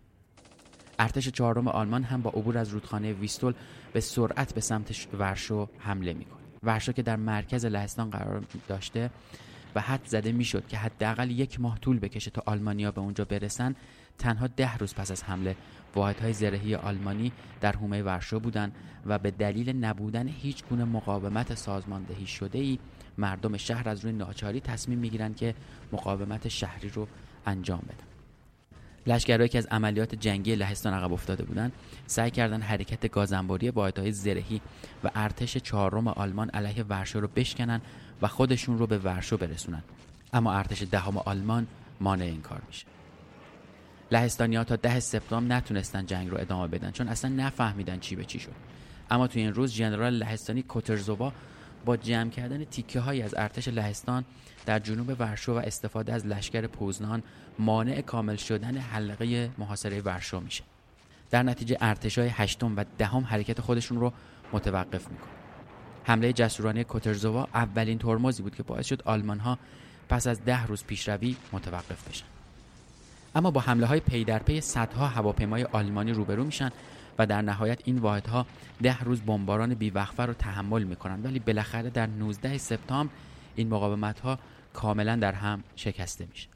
ارتش 0.98 1.28
چهارم 1.28 1.68
آلمان 1.68 2.02
هم 2.02 2.22
با 2.22 2.30
عبور 2.30 2.58
از 2.58 2.68
رودخانه 2.68 3.12
ویستول 3.12 3.54
به 3.92 4.00
سرعت 4.00 4.54
به 4.54 4.60
سمت 4.60 5.08
ورشو 5.18 5.68
حمله 5.78 6.12
می‌کنه. 6.14 6.38
ورشو 6.62 6.92
که 6.92 7.02
در 7.02 7.16
مرکز 7.16 7.64
لهستان 7.64 8.10
قرار 8.10 8.44
داشته 8.68 9.10
و 9.74 9.80
حد 9.80 10.00
زده 10.04 10.32
می‌شد 10.32 10.66
که 10.66 10.78
حداقل 10.78 11.30
یک 11.30 11.60
ماه 11.60 11.78
طول 11.78 11.98
بکشه 11.98 12.30
تا 12.30 12.42
آلمانیا 12.46 12.90
به 12.90 13.00
اونجا 13.00 13.24
برسن 13.24 13.74
تنها 14.18 14.46
ده 14.46 14.76
روز 14.76 14.94
پس 14.94 15.10
از 15.10 15.24
حمله. 15.24 15.56
واحدهای 15.94 16.32
زرهی 16.32 16.74
آلمانی 16.74 17.32
در 17.60 17.72
حومه 17.72 18.02
ورشو 18.02 18.40
بودند 18.40 18.74
و 19.06 19.18
به 19.18 19.30
دلیل 19.30 19.76
نبودن 19.76 20.28
هیچ 20.28 20.64
گونه 20.70 20.84
مقاومت 20.84 21.54
سازماندهی 21.54 22.26
شده 22.26 22.58
ای 22.58 22.78
مردم 23.18 23.56
شهر 23.56 23.88
از 23.88 24.04
روی 24.04 24.12
ناچاری 24.12 24.60
تصمیم 24.60 24.98
می‌گیرند 24.98 25.36
که 25.36 25.54
مقاومت 25.92 26.48
شهری 26.48 26.88
رو 26.88 27.08
انجام 27.46 27.82
بدن. 27.88 28.08
لشکرهایی 29.06 29.48
که 29.48 29.58
از 29.58 29.66
عملیات 29.66 30.14
جنگی 30.14 30.54
لهستان 30.54 30.94
عقب 30.94 31.12
افتاده 31.12 31.44
بودند. 31.44 31.72
سعی 32.06 32.30
کردند 32.30 32.62
حرکت 32.62 33.10
گازنباری 33.10 33.70
واحدهای 33.70 34.12
زرهی 34.12 34.60
و 35.04 35.10
ارتش 35.14 35.56
چهارم 35.56 36.08
آلمان 36.08 36.50
علیه 36.50 36.84
ورشو 36.84 37.20
رو 37.20 37.28
بشکنن 37.28 37.80
و 38.22 38.28
خودشون 38.28 38.78
رو 38.78 38.86
به 38.86 38.98
ورشو 38.98 39.36
برسونن. 39.36 39.82
اما 40.32 40.52
ارتش 40.52 40.82
دهم 40.82 41.18
آلمان 41.18 41.66
مانع 42.00 42.24
این 42.24 42.40
کار 42.40 42.62
میشه. 42.66 42.86
لهستانیا 44.12 44.64
تا 44.64 44.76
ده 44.76 45.00
سپتامبر 45.00 45.56
نتونستن 45.56 46.06
جنگ 46.06 46.30
رو 46.30 46.40
ادامه 46.40 46.68
بدن 46.68 46.90
چون 46.90 47.08
اصلا 47.08 47.30
نفهمیدن 47.30 47.98
چی 47.98 48.16
به 48.16 48.24
چی 48.24 48.38
شد. 48.38 48.54
اما 49.10 49.26
توی 49.26 49.42
این 49.42 49.54
روز 49.54 49.72
ژنرال 49.72 50.14
لهستانی 50.14 50.62
کوترزووا 50.62 51.32
با 51.84 51.96
جمع 51.96 52.30
کردن 52.30 52.64
تیکه 52.64 53.00
های 53.00 53.22
از 53.22 53.34
ارتش 53.36 53.68
لهستان 53.68 54.24
در 54.66 54.78
جنوب 54.78 55.16
ورشو 55.20 55.52
و 55.52 55.56
استفاده 55.56 56.12
از 56.12 56.26
لشکر 56.26 56.66
پوزنان 56.66 57.22
مانع 57.58 58.00
کامل 58.00 58.36
شدن 58.36 58.76
حلقه 58.76 59.50
محاصره 59.58 60.00
ورشو 60.00 60.40
میشه. 60.40 60.64
در 61.30 61.42
نتیجه 61.42 61.76
ارتش 61.80 62.18
های 62.18 62.28
هشتم 62.28 62.76
و 62.76 62.84
دهم 62.98 63.24
حرکت 63.24 63.60
خودشون 63.60 64.00
رو 64.00 64.12
متوقف 64.52 65.08
می‌کنه 65.08 65.37
حمله 66.08 66.32
جسورانه 66.32 66.84
کوترزووا 66.84 67.48
اولین 67.54 67.98
ترمزی 67.98 68.42
بود 68.42 68.54
که 68.54 68.62
باعث 68.62 68.86
شد 68.86 69.02
آلمان 69.02 69.38
ها 69.38 69.58
پس 70.08 70.26
از 70.26 70.44
ده 70.44 70.66
روز 70.66 70.84
پیشروی 70.84 71.36
متوقف 71.52 72.08
بشن. 72.08 72.24
اما 73.34 73.50
با 73.50 73.60
حمله 73.60 73.86
های 73.86 74.00
پی 74.00 74.24
در 74.24 74.38
پی 74.38 74.60
صدها 74.60 75.06
هواپیمای 75.06 75.64
آلمانی 75.64 76.12
روبرو 76.12 76.44
میشن 76.44 76.70
و 77.18 77.26
در 77.26 77.42
نهایت 77.42 77.80
این 77.84 77.98
واحدها 77.98 78.46
ده 78.82 79.00
روز 79.00 79.20
بمباران 79.20 79.74
بیوقفه 79.74 80.22
رو 80.26 80.32
تحمل 80.32 80.82
می‌کنند 80.82 81.24
ولی 81.24 81.38
بالاخره 81.38 81.90
در 81.90 82.06
19 82.06 82.58
سپتامبر 82.58 83.12
این 83.56 83.68
مقاومت 83.68 84.20
ها 84.20 84.38
کاملا 84.72 85.16
در 85.16 85.32
هم 85.32 85.64
شکسته 85.76 86.26
میشه. 86.30 86.48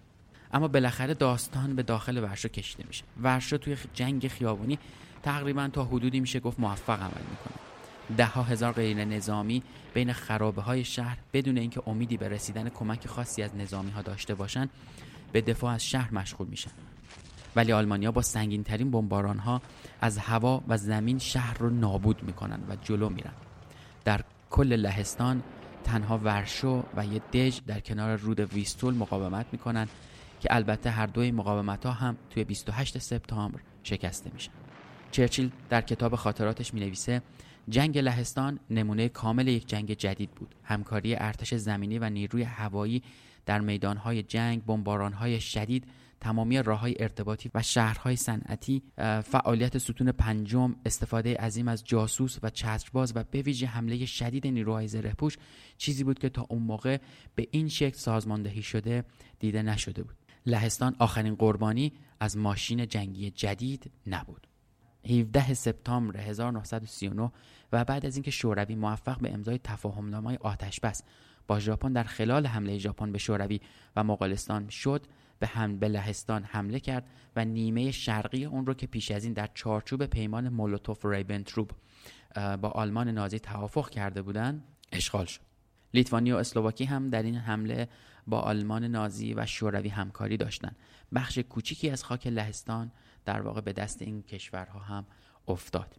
اما 0.53 0.69
بالاخره 0.69 1.15
داستان 1.15 1.77
به 1.77 1.83
داخل 1.83 2.19
ورشو 2.19 2.49
کشیده 2.49 2.85
میشه. 2.89 3.05
ورشو 3.23 3.57
توی 3.59 3.77
جنگ 3.95 4.29
خیابانی 4.29 4.79
تقریبا 5.23 5.69
تا 5.73 5.85
حدودی 5.85 6.21
میشه 6.21 6.41
گفت 6.41 6.61
موفق 6.61 7.01
عمل 7.01 7.23
می‌کنه. 7.31 7.72
ده 8.17 8.27
ها 8.27 8.43
هزار 8.43 8.73
غیر 8.73 9.05
نظامی 9.05 9.63
بین 9.95 10.13
خرابه 10.13 10.63
های 10.63 10.85
شهر 10.85 11.19
بدون 11.33 11.59
اینکه 11.59 11.83
امیدی 11.87 12.17
به 12.17 12.29
رسیدن 12.29 12.69
کمک 12.69 13.07
خاصی 13.07 13.43
از 13.43 13.57
نظامی 13.57 13.91
ها 13.91 14.03
داشته 14.03 14.35
باشند 14.35 14.71
به 15.33 15.41
دفاع 15.41 15.75
از 15.75 15.85
شهر 15.85 16.15
مشغول 16.15 16.47
میشن. 16.47 16.71
ولی 17.57 17.73
آلمانیا 17.73 18.13
با 18.13 18.23
سنگین 18.23 18.65
ترین 18.65 18.91
بمباران 18.91 19.39
ها 19.39 19.63
از 20.01 20.19
هوا 20.19 20.63
و 20.69 20.77
زمین 20.77 21.19
شهر 21.19 21.59
رو 21.59 21.71
نابود 21.71 22.23
می‌کنن 22.23 22.61
و 22.69 22.77
جلو 22.77 23.09
میرن. 23.09 23.33
در 24.05 24.21
کل 24.51 24.73
لهستان 24.73 25.43
تنها 25.85 26.19
ورشو 26.19 26.85
و 26.97 27.07
یه 27.07 27.19
دژ 27.19 27.61
در 27.67 27.81
کنار 27.81 28.17
رود 28.17 28.41
ویستول 28.41 28.95
مقاومت 28.95 29.47
می‌کنن 29.53 29.89
که 30.41 30.49
البته 30.55 30.91
هر 30.91 31.07
دوی 31.07 31.31
مقاومت 31.31 31.87
ها 31.87 31.93
هم 31.93 32.17
توی 32.31 32.45
28 32.45 32.99
سپتامبر 32.99 33.61
شکسته 33.83 34.31
میشن. 34.35 34.53
چرچیل 35.11 35.51
در 35.71 35.81
کتاب 35.81 36.17
خاطراتش 36.17 36.75
می 36.75 36.81
نویسه 36.81 37.23
جنگ 37.69 37.99
لهستان 37.99 38.59
نمونه 38.71 39.09
کامل 39.09 39.49
یک 39.49 39.69
جنگ 39.69 39.93
جدید 39.93 40.31
بود. 40.31 40.55
همکاری 40.63 41.15
ارتش 41.15 41.55
زمینی 41.55 41.99
و 41.99 42.11
نیروی 42.11 42.43
هوایی 42.43 43.03
در 43.47 43.61
میدانهای 43.61 44.23
جنگ 44.23 44.65
بمبارانهای 44.65 45.41
شدید 45.41 45.87
تمامی 46.21 46.63
راه 46.63 46.81
های 46.81 46.95
ارتباطی 46.99 47.51
و 47.55 47.63
شهرهای 47.63 48.17
صنعتی 48.17 48.83
فعالیت 49.25 49.79
ستون 49.79 50.13
پنجم 50.13 50.77
استفاده 50.87 51.37
عظیم 51.37 51.69
از 51.69 51.85
جاسوس 51.85 52.39
و 52.43 52.51
چترباز 52.51 53.13
و 53.17 53.25
به 53.31 53.43
ویژه 53.43 53.67
حمله 53.67 54.07
شدید 54.07 54.47
نیروهای 54.47 54.89
زرهپوش 54.89 55.39
چیزی 55.79 56.05
بود 56.05 56.19
که 56.19 56.29
تا 56.29 56.47
اون 56.49 56.63
موقع 56.63 56.99
به 57.35 57.49
این 57.51 57.69
شکل 57.69 57.97
سازماندهی 57.97 58.63
شده 58.63 59.05
دیده 59.39 59.63
نشده 59.63 60.03
بود. 60.03 60.17
لهستان 60.47 60.97
آخرین 60.99 61.35
قربانی 61.35 61.93
از 62.21 62.37
ماشین 62.37 62.89
جنگی 62.89 63.31
جدید 63.31 63.91
نبود. 64.07 64.52
17 65.11 65.55
سپتامبر 65.55 66.21
1939 66.21 67.33
و 67.73 67.85
بعد 67.85 68.07
از 68.07 68.17
اینکه 68.17 68.31
شوروی 68.31 68.75
موفق 68.75 69.21
به 69.21 69.33
امضای 69.33 69.59
تفاهمنامه 69.59 70.39
آتش 70.41 70.81
بس 70.81 71.03
با 71.47 71.61
ژاپن 71.61 71.93
در 71.93 72.05
خلال 72.05 72.47
حمله 72.47 72.79
ژاپن 72.79 73.13
به 73.13 73.19
شوروی 73.19 73.61
و 73.97 74.05
مغولستان 74.05 74.69
شد 74.69 75.07
به 75.39 75.47
هم 75.47 75.79
به 75.79 75.89
لهستان 75.89 76.45
حمله 76.45 76.81
کرد 76.81 77.07
و 77.37 77.45
نیمه 77.45 77.91
شرقی 77.91 78.45
اون 78.45 78.67
رو 78.67 78.75
که 78.75 78.87
پیش 78.87 79.11
از 79.11 79.25
این 79.25 79.33
در 79.33 79.49
چارچوب 79.55 80.07
پیمان 80.07 80.49
مولوتوف 80.49 81.05
ریبنتروب 81.05 81.71
با 82.35 82.69
آلمان 82.69 83.09
نازی 83.09 83.39
توافق 83.39 83.91
کرده 83.91 84.23
بودند 84.23 84.65
اشغال 84.93 85.25
شد. 85.25 85.52
لیتوانی 85.95 86.33
و 86.33 86.37
اسلواکی 86.37 86.85
هم 86.85 87.11
در 87.11 87.23
این 87.23 87.37
حمله 87.37 87.89
با 88.27 88.41
آلمان 88.41 88.85
نازی 88.85 89.35
و 89.35 89.47
شوروی 89.47 89.89
همکاری 89.89 90.37
داشتند 90.37 90.77
بخش 91.15 91.39
کوچیکی 91.39 91.91
از 91.91 92.05
خاک 92.05 92.27
لهستان 92.27 92.93
در 93.25 93.41
واقع 93.41 93.61
به 93.61 93.73
دست 93.73 94.03
این 94.03 94.23
کشورها 94.23 94.79
هم 94.79 95.07
افتاد. 95.49 95.97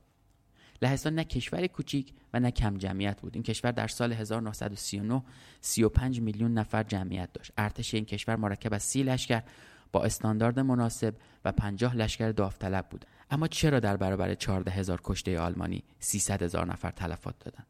لهستان 0.82 1.16
نه 1.16 1.24
کشور 1.24 1.68
کوچیک 1.68 2.14
و 2.34 2.40
نه 2.40 2.52
کم 2.52 2.78
جمعیت 2.78 3.22
بود. 3.22 3.36
این 3.36 3.44
کشور 3.44 3.72
در 3.72 3.88
سال 3.88 4.14
1939 4.14 5.24
35 5.62 6.22
میلیون 6.22 6.54
نفر 6.54 6.84
جمعیت 6.84 7.34
داشت. 7.34 7.52
ارتش 7.58 7.94
این 7.94 8.06
کشور 8.06 8.36
مرکب 8.36 8.74
از 8.74 8.84
سی 8.84 9.04
لشکر 9.04 9.44
با 9.92 10.04
استاندارد 10.04 10.60
مناسب 10.60 11.16
و 11.46 11.52
50 11.52 11.96
لشکر 11.96 12.32
داوطلب 12.32 12.90
بود. 12.90 13.06
اما 13.32 13.48
چرا 13.48 13.80
در 13.80 13.98
برابر 13.98 14.36
14 14.36 14.72
هزار 14.72 15.02
کشته 15.04 15.40
آلمانی 15.40 15.84
300 16.00 16.44
هزار 16.44 16.66
نفر 16.66 16.92
تلفات 16.92 17.40
دادند 17.40 17.68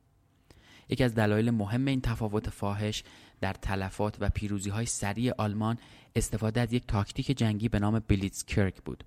یکی 0.94 1.04
از 1.04 1.16
دلایل 1.16 1.52
مهم 1.52 1.86
این 1.86 2.02
تفاوت 2.02 2.50
فاحش 2.50 3.04
در 3.42 3.54
تلفات 3.54 4.18
و 4.20 4.30
پیروزی 4.30 4.70
های 4.70 4.86
سریع 4.86 5.34
آلمان 5.38 5.78
استفاده 6.16 6.62
از 6.62 6.74
یک 6.74 6.88
تاکتیک 6.88 7.38
جنگی 7.38 7.70
به 7.70 7.80
نام 7.80 8.00
بلیتزکرک 8.00 8.82
بود 8.82 9.04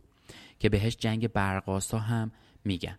که 0.59 0.69
بهش 0.69 0.97
جنگ 0.97 1.29
برقاسا 1.29 1.99
هم 1.99 2.33
میگن. 2.65 2.99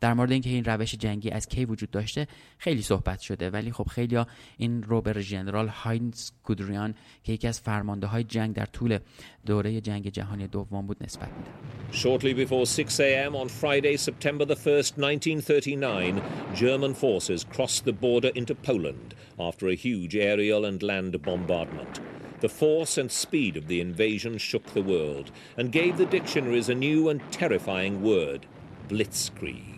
در 0.00 0.14
مورد 0.14 0.32
اینکه 0.32 0.50
این 0.50 0.64
روش 0.64 0.94
جنگی 0.94 1.30
از 1.30 1.48
کی 1.48 1.64
وجود 1.64 1.90
داشته 1.90 2.26
خیلی 2.58 2.82
صحبت 2.82 3.20
شده 3.20 3.50
ولی 3.50 3.72
خب 3.72 3.86
خیلی 3.88 4.18
این 4.56 4.82
رو 4.82 5.00
به 5.00 5.20
ژنرال 5.20 5.68
هاینز 5.68 6.30
گودریان 6.42 6.94
که 7.24 7.32
یکی 7.32 7.48
از 7.48 7.60
فرمانده 7.60 8.06
های 8.06 8.24
جنگ 8.24 8.54
در 8.54 8.66
طول 8.66 8.98
دوره 9.46 9.80
جنگ 9.80 10.08
جهانی 10.08 10.46
دوم 10.46 10.86
بود 10.86 10.96
نسبت 11.00 11.28
میده 11.28 11.50
Shortly 11.92 12.34
before 12.34 12.66
6 12.66 13.00
a.m. 13.00 13.36
on 13.36 13.48
Friday, 13.48 13.96
September 13.96 14.44
the 14.44 14.56
1st, 14.56 14.98
1939, 14.98 16.20
German 16.54 16.94
forces 16.94 17.44
crossed 17.44 17.84
the 17.84 17.92
border 17.92 18.32
into 18.34 18.54
Poland 18.54 19.14
after 19.38 19.68
a 19.68 19.74
huge 19.74 20.16
aerial 20.16 20.64
and 20.64 20.82
land 20.82 21.22
bombardment. 21.22 22.00
The 22.40 22.48
force 22.48 22.98
and 22.98 23.10
speed 23.10 23.56
of 23.56 23.66
the 23.66 23.80
invasion 23.80 24.36
shook 24.36 24.66
the 24.66 24.82
world 24.82 25.30
and 25.56 25.72
gave 25.72 25.96
the 25.96 26.06
dictionaries 26.06 26.68
a 26.68 26.74
new 26.74 27.08
and 27.08 27.20
terrifying 27.32 28.02
word 28.02 28.46
blitzkrieg. 28.88 29.75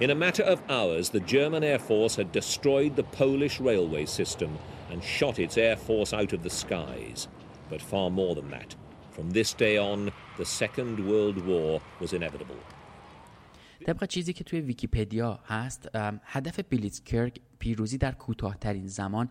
In 0.00 0.10
a 0.10 0.14
matter 0.14 0.42
of 0.42 0.62
hours, 0.68 1.10
the 1.10 1.20
German 1.20 1.62
Air 1.62 1.78
Force 1.78 2.16
had 2.16 2.32
destroyed 2.32 2.96
the 2.96 3.04
Polish 3.04 3.60
railway 3.60 4.06
system 4.06 4.50
and 4.90 5.02
shot 5.02 5.38
its 5.38 5.56
Air 5.56 5.76
Force 5.76 6.12
out 6.12 6.32
of 6.32 6.42
the 6.42 6.50
skies. 6.50 7.28
But 7.70 7.80
far 7.80 8.10
more 8.10 8.34
than 8.34 8.50
that. 8.50 8.74
From 9.12 9.30
this 9.30 9.54
day 9.54 9.78
on, 9.78 10.10
the 10.36 10.44
Second 10.44 10.98
World 11.08 11.38
War 11.46 11.80
was 12.00 12.12
inevitable. 12.12 12.60
طبق 13.86 14.04
چیزی 14.04 14.32
که 14.32 14.44
توی 14.44 14.60
ویکیپدیا 14.60 15.40
هست 15.44 15.88
هدف 16.24 16.60
بیلیتسکرگ 16.60 17.40
پیروزی 17.58 17.98
در 17.98 18.12
کوتاهترین 18.12 18.86
زمان 18.86 19.28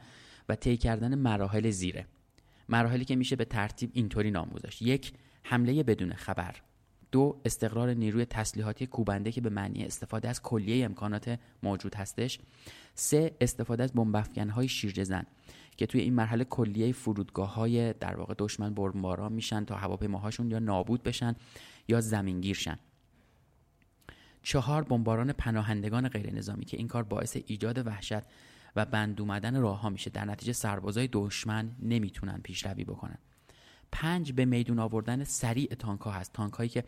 و 0.49 0.55
طی 0.55 0.77
کردن 0.77 1.15
مراحل 1.15 1.69
زیره 1.69 2.05
مراحلی 2.69 3.05
که 3.05 3.15
میشه 3.15 3.35
به 3.35 3.45
ترتیب 3.45 3.89
اینطوری 3.93 4.31
نام 4.31 4.49
گذاشت 4.49 4.81
یک 4.81 5.13
حمله 5.43 5.83
بدون 5.83 6.13
خبر 6.13 6.55
دو 7.12 7.40
استقرار 7.44 7.94
نیروی 7.94 8.24
تسلیحاتی 8.24 8.86
کوبنده 8.86 9.32
که 9.32 9.40
به 9.40 9.50
معنی 9.50 9.84
استفاده 9.84 10.28
از 10.28 10.42
کلیه 10.42 10.84
امکانات 10.84 11.38
موجود 11.62 11.94
هستش. 11.94 12.38
سه 12.94 13.36
استفاده 13.40 13.82
از 13.82 13.92
بمب 13.92 14.16
های 14.50 14.68
شیرجه 14.68 15.22
که 15.76 15.86
توی 15.86 16.00
این 16.00 16.14
مرحله 16.14 16.44
کلیه 16.44 16.92
فرودگاه 16.92 17.54
های 17.54 17.92
در 17.92 18.16
واقع 18.16 18.34
دشمن 18.38 18.74
بمباران 18.74 19.32
میشن 19.32 19.64
تا 19.64 19.76
هواپیماهاشون 19.76 20.50
یا 20.50 20.58
نابود 20.58 21.02
بشن 21.02 21.34
یا 21.88 22.00
زمینگیر 22.00 22.56
شن. 22.56 22.78
چهار 24.42 24.84
بمباران 24.84 25.32
پناهندگان 25.32 26.08
غیر 26.08 26.34
نظامی 26.34 26.64
که 26.64 26.76
این 26.76 26.88
کار 26.88 27.02
باعث 27.02 27.36
ایجاد 27.46 27.86
وحشت 27.86 28.22
و 28.76 28.84
بند 28.84 29.20
اومدن 29.20 29.60
راه 29.60 29.80
ها 29.80 29.90
میشه. 29.90 30.10
در 30.10 30.24
نتیجه 30.24 30.52
سربازای 30.52 31.08
دشمن 31.12 31.70
نمی‌تونن 31.82 32.40
پیشروی 32.42 32.84
بکنن. 32.84 33.18
پنج 33.92 34.32
به 34.32 34.44
میدون 34.44 34.78
آوردن 34.78 35.24
سریع 35.24 35.74
تانک 35.74 36.00
ها 36.00 36.10
هست. 36.10 36.32
تانک 36.32 36.52
هایی 36.52 36.68
که 36.68 36.84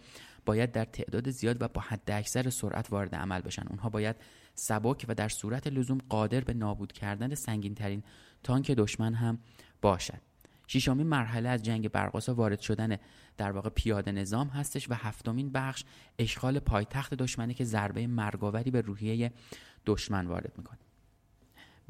باید 0.47 0.73
در 0.73 0.85
تعداد 0.85 1.31
زیاد 1.31 1.63
و 1.63 1.69
با 1.69 1.81
حد 1.81 2.11
اکثر 2.11 2.51
سرعت 2.51 2.93
وارد 2.93 3.15
عمل 3.15 3.41
بشن. 3.41 3.67
اونها 3.71 3.89
باید 3.89 4.17
سبک 4.55 5.07
و 5.09 5.15
در 5.15 5.29
صورت 5.29 5.67
لزوم 5.67 5.99
قادر 6.09 6.41
به 6.41 6.55
نابود 6.55 6.93
کردن 6.93 7.35
سنگین 7.35 7.75
ترین 7.75 8.03
تانک 8.43 8.71
دشمن 8.71 9.15
هم 9.15 9.39
باشد. 9.83 10.21
ششمین 10.67 11.07
مرحله 11.07 11.49
از 11.49 11.63
جنگ 11.63 11.89
برقاسا 11.89 12.35
وارد 12.35 12.61
شدن 12.61 12.97
در 13.37 13.53
واقع 13.53 13.69
پیاده 13.69 14.13
نظام 14.13 14.49
هستش 14.49 14.91
و 14.91 14.95
هفتمین 14.95 15.53
بخش 15.53 15.85
اشغال 16.19 16.59
پایتخت 16.59 17.15
دشمنی 17.15 17.55
که 17.55 17.65
ضربه 17.65 18.07
مرگاوری 18.07 18.71
به 18.71 18.81
روحیه 18.81 19.33
دشمن 19.87 20.27
وارد 20.27 20.53
می‌کنه. 20.59 20.79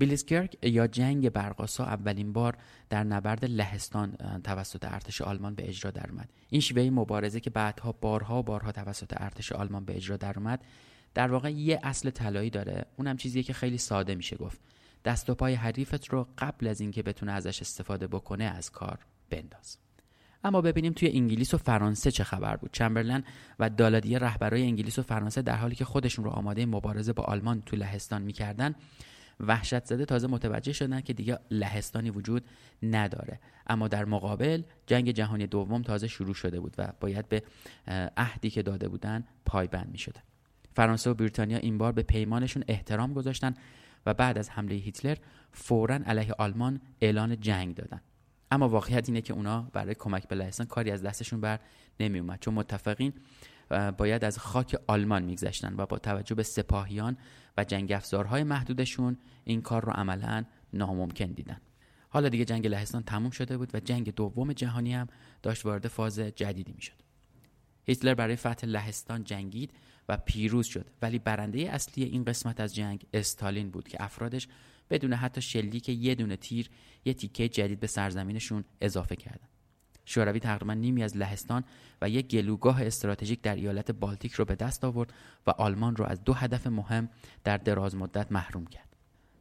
بیلیسکرک 0.01 0.57
یا 0.63 0.87
جنگ 0.87 1.31
برقاسا 1.31 1.85
اولین 1.85 2.33
بار 2.33 2.57
در 2.91 3.05
نبرد 3.05 3.45
لهستان 3.45 4.17
توسط 4.45 4.85
ارتش 4.85 5.21
آلمان 5.21 5.55
به 5.55 5.69
اجرا 5.69 5.91
درآمد 5.91 6.29
این 6.51 6.61
شیوه 6.61 6.91
مبارزه 6.91 7.41
که 7.41 7.51
بعدها 7.51 7.93
بارها 7.93 8.43
بارها 8.43 8.73
توسط 8.73 9.13
ارتش 9.17 9.53
آلمان 9.53 9.85
به 9.85 9.97
اجرا 9.97 10.17
درآمد 10.17 10.65
در 11.15 11.31
واقع 11.31 11.53
یه 11.53 11.81
اصل 11.83 12.11
طلایی 12.11 12.51
داره. 12.51 12.87
اونم 12.97 13.17
چیزیه 13.17 13.43
که 13.43 13.53
خیلی 13.53 13.79
ساده 13.79 14.15
میشه 14.15 14.37
گفت. 14.37 14.61
دست 15.05 15.31
و 15.31 15.35
پای 15.35 15.55
حریفت 15.55 16.09
رو 16.09 16.29
قبل 16.39 16.67
از 16.67 16.81
اینکه 16.81 17.03
بتونه 17.03 17.33
ازش 17.33 17.61
استفاده 17.61 18.07
بکنه 18.07 18.45
از 18.45 18.71
کار 18.71 18.99
بنداز. 19.31 19.79
اما 20.45 20.61
ببینیم 20.61 20.93
توی 20.93 21.09
انگلیس 21.09 21.55
و 21.55 21.59
فرانسه 21.59 22.11
چه 22.11 22.25
خبر 22.25 22.57
بود. 22.57 22.71
چمبرلن 22.73 23.25
و 23.59 23.71
دالادیه 23.71 24.19
رهبرای 24.19 24.63
انگلیس 24.63 24.99
و 24.99 25.03
فرانسه 25.03 25.43
در 25.43 25.57
حالی 25.57 25.75
که 25.75 25.85
خودشون 25.85 26.25
رو 26.25 26.31
آماده 26.31 26.67
مبارزه 26.67 27.13
با 27.13 27.23
آلمان 27.23 27.63
تو 27.63 27.77
لهستان 27.77 28.23
می‌کردن 28.23 28.75
وحشت 29.41 29.85
زده 29.85 30.05
تازه 30.05 30.27
متوجه 30.27 30.73
شدن 30.73 31.01
که 31.01 31.13
دیگه 31.13 31.39
لهستانی 31.51 32.11
وجود 32.11 32.45
نداره. 32.83 33.41
اما 33.67 33.89
در 33.89 34.05
مقابل 34.05 34.63
جنگ 34.87 35.11
جهانی 35.11 35.47
دوم 35.47 35.83
تازه 35.83 36.09
شروع 36.09 36.35
شده 36.35 36.61
بود 36.61 36.75
و 36.79 36.93
باید 37.01 37.29
به 37.29 37.43
عهدی 38.17 38.51
که 38.51 38.63
داده 38.63 38.89
بودن 38.89 39.25
پایبند 39.47 39.89
می 39.93 39.99
شده 39.99 40.23
فرانسه 40.75 41.11
و 41.11 41.15
بریتانیا 41.15 41.59
این 41.59 41.79
بار 41.79 41.93
به 41.93 42.03
پیمانشون 42.03 42.65
احترام 42.69 43.13
گذاشتن 43.13 43.55
و 44.07 44.15
بعد 44.15 44.39
از 44.39 44.51
حمله 44.51 44.75
هیتلر 44.75 45.17
فورا 45.53 45.95
علیه 46.07 46.33
آلمان 46.39 46.81
اعلان 47.01 47.41
جنگ 47.41 47.75
دادن. 47.75 48.01
اما 48.51 48.69
واقعیت 48.69 49.09
اینه 49.09 49.21
که 49.21 49.33
اونا 49.33 49.71
برای 49.73 49.95
کمک 49.95 50.29
به 50.29 50.37
لهستان 50.37 50.67
کاری 50.67 50.91
از 50.91 51.03
دستشون 51.03 51.41
بر 51.41 51.61
نمی 52.01 52.19
اومد. 52.19 52.39
چون 52.41 52.55
متفقین 52.55 53.13
باید 53.99 54.25
از 54.25 54.39
خاک 54.39 54.77
آلمان 54.87 55.23
میگذشتن 55.23 55.75
و 55.77 55.87
با 55.87 55.99
توجه 55.99 56.35
به 56.35 56.43
سپاهیان 56.43 57.17
و 57.57 57.65
جنگ 57.65 57.93
افزارهای 57.93 58.45
محدودشون 58.45 59.19
این 59.45 59.63
کار 59.63 59.85
رو 59.85 59.93
عملا 59.93 60.45
ناممکن 60.73 61.27
دیدن. 61.27 61.61
حالا 62.09 62.29
دیگه 62.29 62.45
جنگ 62.45 62.67
لهستان 62.67 63.03
تموم 63.03 63.31
شده 63.31 63.59
بود 63.59 63.75
و 63.75 63.81
جنگ 63.81 64.15
دوم 64.15 64.53
جهانی 64.53 64.95
هم 64.95 65.07
داشت 65.43 65.67
وارد 65.67 65.89
فاز 65.89 66.19
جدیدی 66.19 66.73
می‌شد. 66.73 67.03
هیتلر 67.85 68.15
برای 68.15 68.37
فتح 68.37 68.67
لهستان 68.67 69.25
جنگید 69.25 69.73
و 70.09 70.17
پیروز 70.17 70.67
شد 70.67 70.91
ولی 71.03 71.19
برنده 71.19 71.61
اصلی 71.61 72.05
این 72.05 72.25
قسمت 72.25 72.61
از 72.61 72.75
جنگ 72.75 73.07
استالین 73.15 73.71
بود 73.71 73.89
که 73.89 74.03
افرادش 74.03 74.49
بدون 74.91 75.13
حتی 75.13 75.43
شلیک 75.43 75.89
یه 75.89 76.15
دونه 76.15 76.37
تیر 76.37 76.71
یه 77.05 77.15
تیکه 77.15 77.49
جدید 77.49 77.81
به 77.81 77.87
سرزمینشون 77.87 78.65
اضافه 78.81 79.17
کردن. 79.17 79.49
شوروی 80.11 80.41
تقریبا 80.41 80.75
نیمی 80.75 81.03
از 81.03 81.17
لهستان 81.17 81.65
و 82.03 82.09
یک 82.09 82.29
گلوگاه 82.29 82.87
استراتژیک 82.87 83.43
در 83.43 83.55
ایالت 83.55 83.91
بالتیک 83.91 84.33
رو 84.33 84.45
به 84.45 84.55
دست 84.55 84.85
آورد 84.85 85.13
و 85.47 85.51
آلمان 85.51 85.97
رو 85.97 86.05
از 86.05 86.25
دو 86.25 86.33
هدف 86.33 86.67
مهم 86.67 87.09
در 87.45 87.57
دراز 87.57 87.97
مدت 87.97 88.33
محروم 88.33 88.67
کرد. 88.67 88.97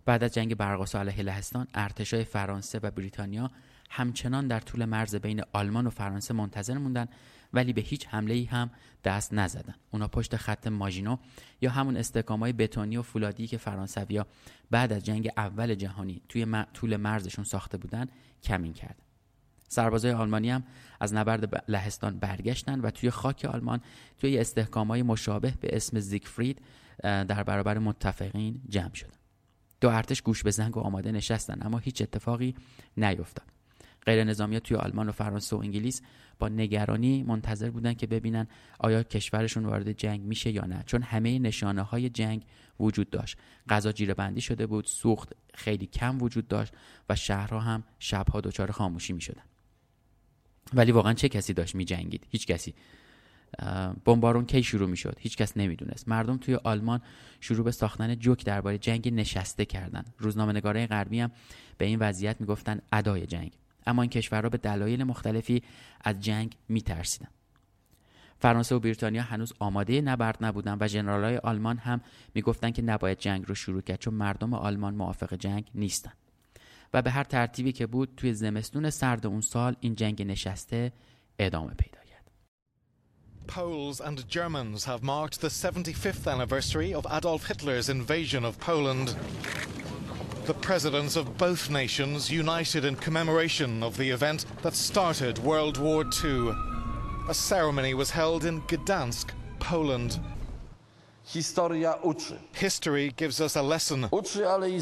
بعد 0.05 0.23
از 0.23 0.33
جنگ 0.33 0.55
برقاسا 0.55 0.99
علیه 0.99 1.21
لهستان 1.21 1.67
ارتشای 1.73 2.23
فرانسه 2.23 2.79
و 2.83 2.91
بریتانیا 2.91 3.51
همچنان 3.89 4.47
در 4.47 4.59
طول 4.59 4.85
مرز 4.85 5.15
بین 5.15 5.41
آلمان 5.53 5.87
و 5.87 5.89
فرانسه 5.89 6.33
منتظر 6.33 6.77
موندن 6.77 7.07
ولی 7.53 7.73
به 7.73 7.81
هیچ 7.81 8.07
حمله 8.07 8.33
ای 8.33 8.43
هم 8.43 8.69
دست 9.03 9.33
نزدن 9.33 9.75
اونا 9.91 10.07
پشت 10.07 10.35
خط 10.35 10.67
ماژینو 10.67 11.17
یا 11.61 11.71
همون 11.71 11.97
استحکامای 11.97 12.53
بتونی 12.53 12.97
و 12.97 13.01
فولادی 13.01 13.47
که 13.47 13.57
فرانسویا 13.57 14.27
بعد 14.71 14.93
از 14.93 15.05
جنگ 15.05 15.29
اول 15.37 15.75
جهانی 15.75 16.21
توی 16.29 16.65
طول 16.73 16.97
مرزشون 16.97 17.45
ساخته 17.45 17.77
بودن 17.77 18.07
کمین 18.43 18.73
کردن 18.73 19.08
سربازای 19.69 20.11
آلمانی 20.11 20.49
هم 20.49 20.63
از 20.99 21.13
نبرد 21.13 21.63
لهستان 21.67 22.19
برگشتن 22.19 22.79
و 22.79 22.91
توی 22.91 23.09
خاک 23.09 23.45
آلمان 23.45 23.81
توی 24.17 24.37
استحکامای 24.37 25.03
مشابه 25.03 25.53
به 25.61 25.75
اسم 25.75 25.99
زیگفرید 25.99 26.61
در 27.03 27.43
برابر 27.43 27.77
متفقین 27.77 28.61
جمع 28.69 28.93
شدن. 28.93 29.17
دو 29.81 29.89
ارتش 29.89 30.21
گوش 30.21 30.43
به 30.43 30.51
زنگ 30.51 30.77
و 30.77 30.79
آماده 30.79 31.11
نشستن 31.11 31.57
اما 31.61 31.77
هیچ 31.77 32.01
اتفاقی 32.01 32.55
نیفتاد. 32.97 33.45
غیر 34.05 34.23
نظامی 34.23 34.59
توی 34.59 34.77
آلمان 34.77 35.09
و 35.09 35.11
فرانسه 35.11 35.55
و 35.55 35.59
انگلیس 35.59 36.01
با 36.39 36.49
نگرانی 36.49 37.23
منتظر 37.23 37.69
بودن 37.69 37.93
که 37.93 38.07
ببینن 38.07 38.47
آیا 38.79 39.03
کشورشون 39.03 39.65
وارد 39.65 39.91
جنگ 39.91 40.21
میشه 40.21 40.51
یا 40.51 40.65
نه 40.65 40.83
چون 40.85 41.01
همه 41.01 41.39
نشانه 41.39 41.81
های 41.81 42.09
جنگ 42.09 42.45
وجود 42.79 43.09
داشت. 43.09 43.37
غذا 43.69 43.91
جیره 43.91 44.13
بندی 44.13 44.41
شده 44.41 44.67
بود 44.67 44.85
سوخت 44.85 45.33
خیلی 45.53 45.85
کم 45.85 46.21
وجود 46.21 46.47
داشت 46.47 46.73
و 47.09 47.15
شهرها 47.15 47.59
هم 47.59 47.83
شبها 47.99 48.41
دچار 48.41 48.71
خاموشی 48.71 49.13
می‌شدن. 49.13 49.43
ولی 50.73 50.91
واقعا 50.91 51.13
چه 51.13 51.29
کسی 51.29 51.53
داشت 51.53 51.75
می 51.75 51.85
جنگید 51.85 52.27
هیچ 52.29 52.47
کسی. 52.47 52.73
بمبارون 54.05 54.45
کی 54.45 54.63
شروع 54.63 54.89
می 54.89 54.97
شد 54.97 55.15
هیچ 55.19 55.37
کس 55.37 55.57
نمی‌دونست. 55.57 56.07
مردم 56.07 56.37
توی 56.37 56.55
آلمان 56.55 57.01
شروع 57.39 57.65
به 57.65 57.71
ساختن 57.71 58.15
جوک 58.15 58.45
درباره 58.45 58.77
جنگ 58.77 59.13
نشسته 59.13 59.65
کردن. 59.65 60.05
روزنامه‌نگارای 60.17 60.87
غربی 60.87 61.19
هم 61.19 61.31
به 61.77 61.85
این 61.85 61.99
وضعیت 61.99 62.41
می‌گفتن 62.41 62.81
ادای 62.91 63.25
جنگ. 63.25 63.51
اما 63.87 64.01
این 64.01 64.11
کشورها 64.11 64.49
به 64.49 64.57
دلایل 64.57 65.03
مختلفی 65.03 65.63
از 66.01 66.19
جنگ 66.21 66.57
میترسیدن. 66.69 67.27
فرانسه 68.39 68.75
و 68.75 68.79
بریتانیا 68.79 69.21
هنوز 69.21 69.53
آماده 69.59 70.01
نبرد 70.01 70.37
نبودن 70.41 70.77
و 70.79 70.87
ژنرالای 70.87 71.37
آلمان 71.37 71.77
هم 71.77 72.01
می‌گفتند 72.33 72.73
که 72.73 72.81
نباید 72.81 73.17
جنگ 73.19 73.45
رو 73.47 73.55
شروع 73.55 73.81
کرد 73.81 73.99
چون 73.99 74.13
مردم 74.13 74.53
آلمان 74.53 74.95
موافق 74.95 75.33
جنگ 75.33 75.71
نیستن. 75.75 76.11
و 76.94 77.02
به 77.02 77.10
هر 77.10 77.24
ترتیبی 77.24 77.72
که 77.72 77.86
بود 77.86 78.14
توی 78.16 78.34
زمستون 78.34 78.90
سرد 78.90 79.26
اون 79.26 79.40
سال 79.40 79.76
این 79.80 79.94
جنگ 79.94 80.22
نشسته 80.22 80.92
ادامه 81.38 81.74
پیدا 81.74 81.98
کرد. 81.98 82.04
Poles 83.46 84.00
and 84.00 84.28
Germans 84.28 84.84
have 84.84 85.02
marked 85.02 85.40
the 85.40 85.48
75th 85.48 86.26
anniversary 86.26 86.94
of 86.94 87.06
Adolf 87.10 87.46
Hitler's 87.46 87.88
invasion 87.88 88.44
of 88.44 88.58
Poland. 88.58 89.16
The 90.46 90.54
presidents 90.54 91.16
of 91.16 91.38
both 91.38 91.70
nations 91.70 92.30
united 92.30 92.84
in 92.84 92.96
commemoration 92.96 93.82
of 93.82 93.96
the 93.96 94.10
event 94.10 94.44
that 94.62 94.74
started 94.74 95.38
World 95.38 95.76
War 95.78 96.04
II. 96.24 96.52
A 97.28 97.34
ceremony 97.34 97.94
was 97.94 98.10
held 98.10 98.44
in 98.44 98.60
Gdansk, 98.62 99.30
Poland. 99.58 100.20
Historia 101.33 101.93
uczy. 101.93 102.39
History 102.53 103.13
gives 103.17 103.41
us 103.41 103.57
a 103.57 103.61
lesson. 103.61 104.07
Uczy, 104.11 104.49
ale 104.49 104.69
i. 104.69 104.79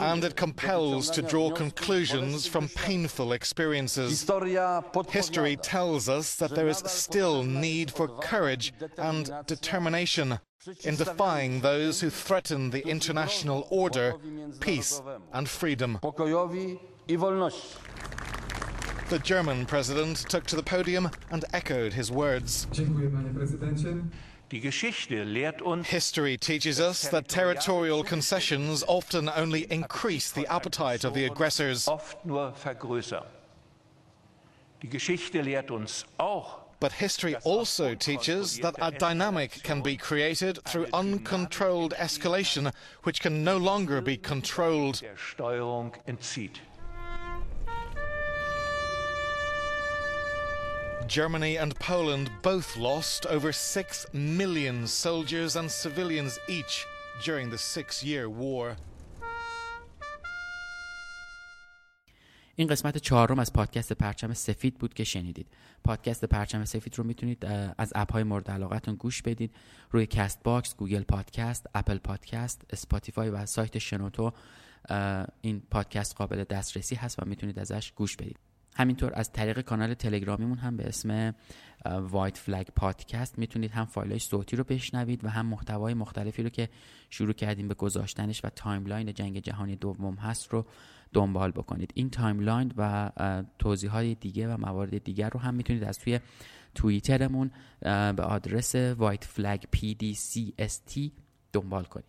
And 0.00 0.24
it 0.24 0.34
compels 0.34 1.10
to 1.10 1.22
draw 1.22 1.50
conclusions 1.50 2.46
from 2.46 2.68
painful 2.68 3.32
experiences. 3.32 4.26
History 5.08 5.56
tells 5.56 6.08
us 6.08 6.36
that 6.36 6.54
there 6.54 6.68
is 6.68 6.82
still 6.86 7.44
need 7.44 7.92
for 7.92 8.08
courage 8.08 8.72
and 8.98 9.30
determination 9.46 10.38
in 10.84 10.96
defying 10.96 11.60
those 11.60 12.00
who 12.00 12.10
threaten 12.10 12.70
the 12.70 12.82
international 12.88 13.68
order, 13.70 14.14
peace 14.60 15.00
and 15.32 15.48
freedom. 15.48 15.98
Pokojowi 16.02 16.78
i 17.08 17.16
wolności. 17.16 17.76
The 19.08 19.20
German 19.20 19.66
president 19.66 20.28
took 20.28 20.46
to 20.46 20.56
the 20.56 20.64
podium 20.64 21.10
and 21.30 21.44
echoed 21.52 21.92
his 21.92 22.10
words. 22.10 22.66
Dziękuję, 24.50 24.72
panie 25.08 25.52
prezydencie. 25.52 25.90
History 25.90 26.38
teaches 26.38 26.80
us 26.80 27.08
that 27.08 27.28
territorial 27.28 28.04
concessions 28.04 28.84
often 28.86 29.28
only 29.28 29.66
increase 29.70 30.32
the 30.32 30.48
appetite 30.48 31.04
of 31.04 31.14
the 31.14 31.26
aggressors. 31.26 31.88
But 36.78 36.92
history 36.92 37.36
also 37.44 37.94
teaches 37.94 38.58
that 38.58 38.74
a 38.78 38.90
dynamic 38.90 39.62
can 39.62 39.82
be 39.82 39.96
created 39.96 40.58
through 40.64 40.86
uncontrolled 40.92 41.94
escalation, 41.94 42.70
which 43.04 43.20
can 43.20 43.42
no 43.42 43.56
longer 43.56 44.02
be 44.02 44.18
controlled. 44.18 45.02
Germany 51.08 51.56
and 51.56 51.78
Poland 51.78 52.30
both 52.42 52.76
lost 52.76 53.26
over 53.26 53.52
6 53.52 54.06
million 54.12 54.86
soldiers 54.86 55.54
and 55.54 55.70
civilians 55.70 56.38
each 56.48 56.84
during 57.24 57.50
the 57.50 57.58
six 57.58 58.02
year 58.02 58.28
war. 58.28 58.76
این 62.58 62.68
قسمت 62.68 62.98
چهارم 62.98 63.38
از 63.38 63.52
پادکست 63.52 63.92
پرچم 63.92 64.34
سفید 64.34 64.78
بود 64.78 64.94
که 64.94 65.04
شنیدید. 65.04 65.46
پادکست 65.84 66.24
پرچم 66.24 66.64
سفید 66.64 66.98
رو 66.98 67.04
می‌تونید 67.04 67.44
از 67.78 67.92
app 67.94 68.12
های 68.12 68.22
مورد 68.22 68.50
علاقتون 68.50 68.94
گوش 68.94 69.22
بدید 69.22 69.54
روی 69.90 70.06
Castbox 70.06 70.76
Google 70.76 71.02
Podcast 71.02 71.66
Apple 71.74 71.98
Podcast 71.98 72.62
Spotify 72.70 73.30
و 73.30 73.46
سایت 73.46 73.78
شنوتو 73.78 74.32
این 75.40 75.62
پادکست 75.70 76.16
قابل 76.16 76.44
دسترسی 76.44 76.94
هست 76.94 77.22
و 77.22 77.24
می‌تونید 77.26 77.58
ازش 77.58 77.92
گوش 77.92 78.16
بدید 78.16 78.38
همینطور 78.76 79.12
از 79.14 79.32
طریق 79.32 79.60
کانال 79.60 79.94
تلگرامیمون 79.94 80.58
هم 80.58 80.76
به 80.76 80.88
اسم 80.88 81.34
White 81.84 82.38
Flag 82.38 82.66
Podcast 82.66 83.38
می‌تونید 83.38 83.70
هم 83.70 83.84
فایل 83.84 84.18
صوتی 84.18 84.56
رو 84.56 84.64
بشنوید 84.64 85.24
و 85.24 85.28
هم 85.28 85.46
محتوای 85.46 85.94
مختلفی 85.94 86.42
رو 86.42 86.48
که 86.48 86.68
شروع 87.10 87.32
کردیم 87.32 87.68
به 87.68 87.74
گذاشتنش 87.74 88.44
و 88.44 88.48
timeline 88.48 89.14
جنگ 89.14 89.38
جهانی 89.38 89.76
دوم 89.76 90.14
هست 90.14 90.48
رو 90.52 90.66
دنبال 91.12 91.50
بکنید. 91.50 91.90
این 91.94 92.10
timeline 92.10 92.72
و 92.76 93.10
توضیح 93.58 93.90
های 93.90 94.14
دیگه 94.14 94.54
و 94.54 94.56
موارد 94.60 95.04
دیگر 95.04 95.30
رو 95.30 95.40
هم 95.40 95.54
می‌تونید 95.54 95.84
از 95.84 95.98
توی 95.98 96.20
توییترمون 96.74 97.50
به 97.80 98.22
آدرس 98.22 98.74
White 98.74 99.24
Flag 99.24 99.64
PDCST 99.76 101.10
دنبال 101.52 101.84
کنید. 101.84 102.06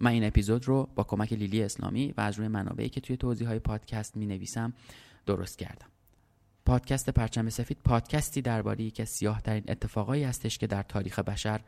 من 0.00 0.10
این 0.10 0.24
اپیزود 0.24 0.68
رو 0.68 0.88
با 0.94 1.04
کمک 1.04 1.32
لیلی 1.32 1.62
اسلامی 1.62 2.14
و 2.16 2.20
از 2.20 2.38
روی 2.38 2.48
منابعی 2.48 2.88
که 2.88 3.00
توی 3.00 3.16
توضیح 3.16 3.48
های 3.48 3.58
پادکست 3.58 4.16
می 4.16 4.26
نویسم 4.26 4.72
درست 5.26 5.58
کردم. 5.58 5.86
پادکست 6.68 7.10
پرچم 7.10 7.48
سفید 7.48 7.78
پادکستی 7.84 8.42
درباره 8.42 8.84
یکی 8.84 9.02
از 9.02 9.08
سیاه 9.08 9.42
ترین 9.42 9.64
اتفاقایی 9.68 10.24
هستش 10.24 10.58
که 10.58 10.66
در 10.66 10.82
تاریخ 10.82 11.18
بشر 11.18 11.60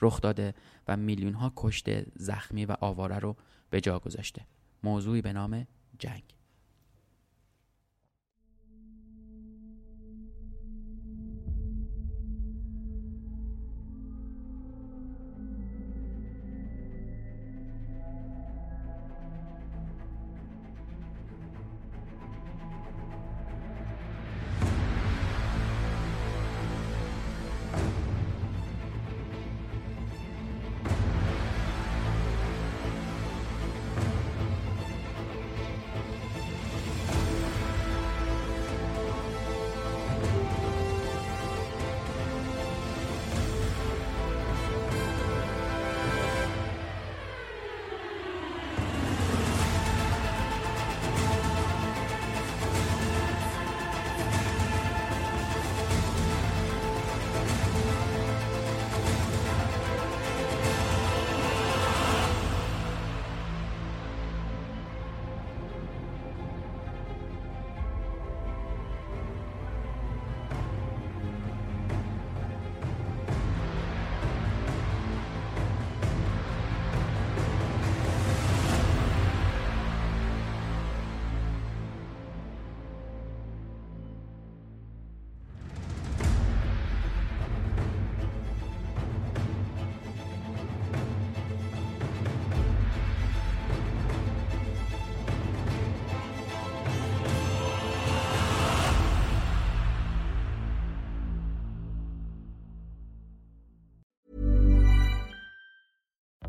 رخ 0.00 0.20
داده 0.20 0.54
و 0.88 0.96
میلیون 0.96 1.34
ها 1.34 1.52
کشته 1.56 2.06
زخمی 2.16 2.64
و 2.64 2.76
آواره 2.80 3.18
رو 3.18 3.36
به 3.70 3.80
جا 3.80 3.98
گذاشته. 3.98 4.42
موضوعی 4.82 5.22
به 5.22 5.32
نام 5.32 5.66
جنگ. 5.98 6.22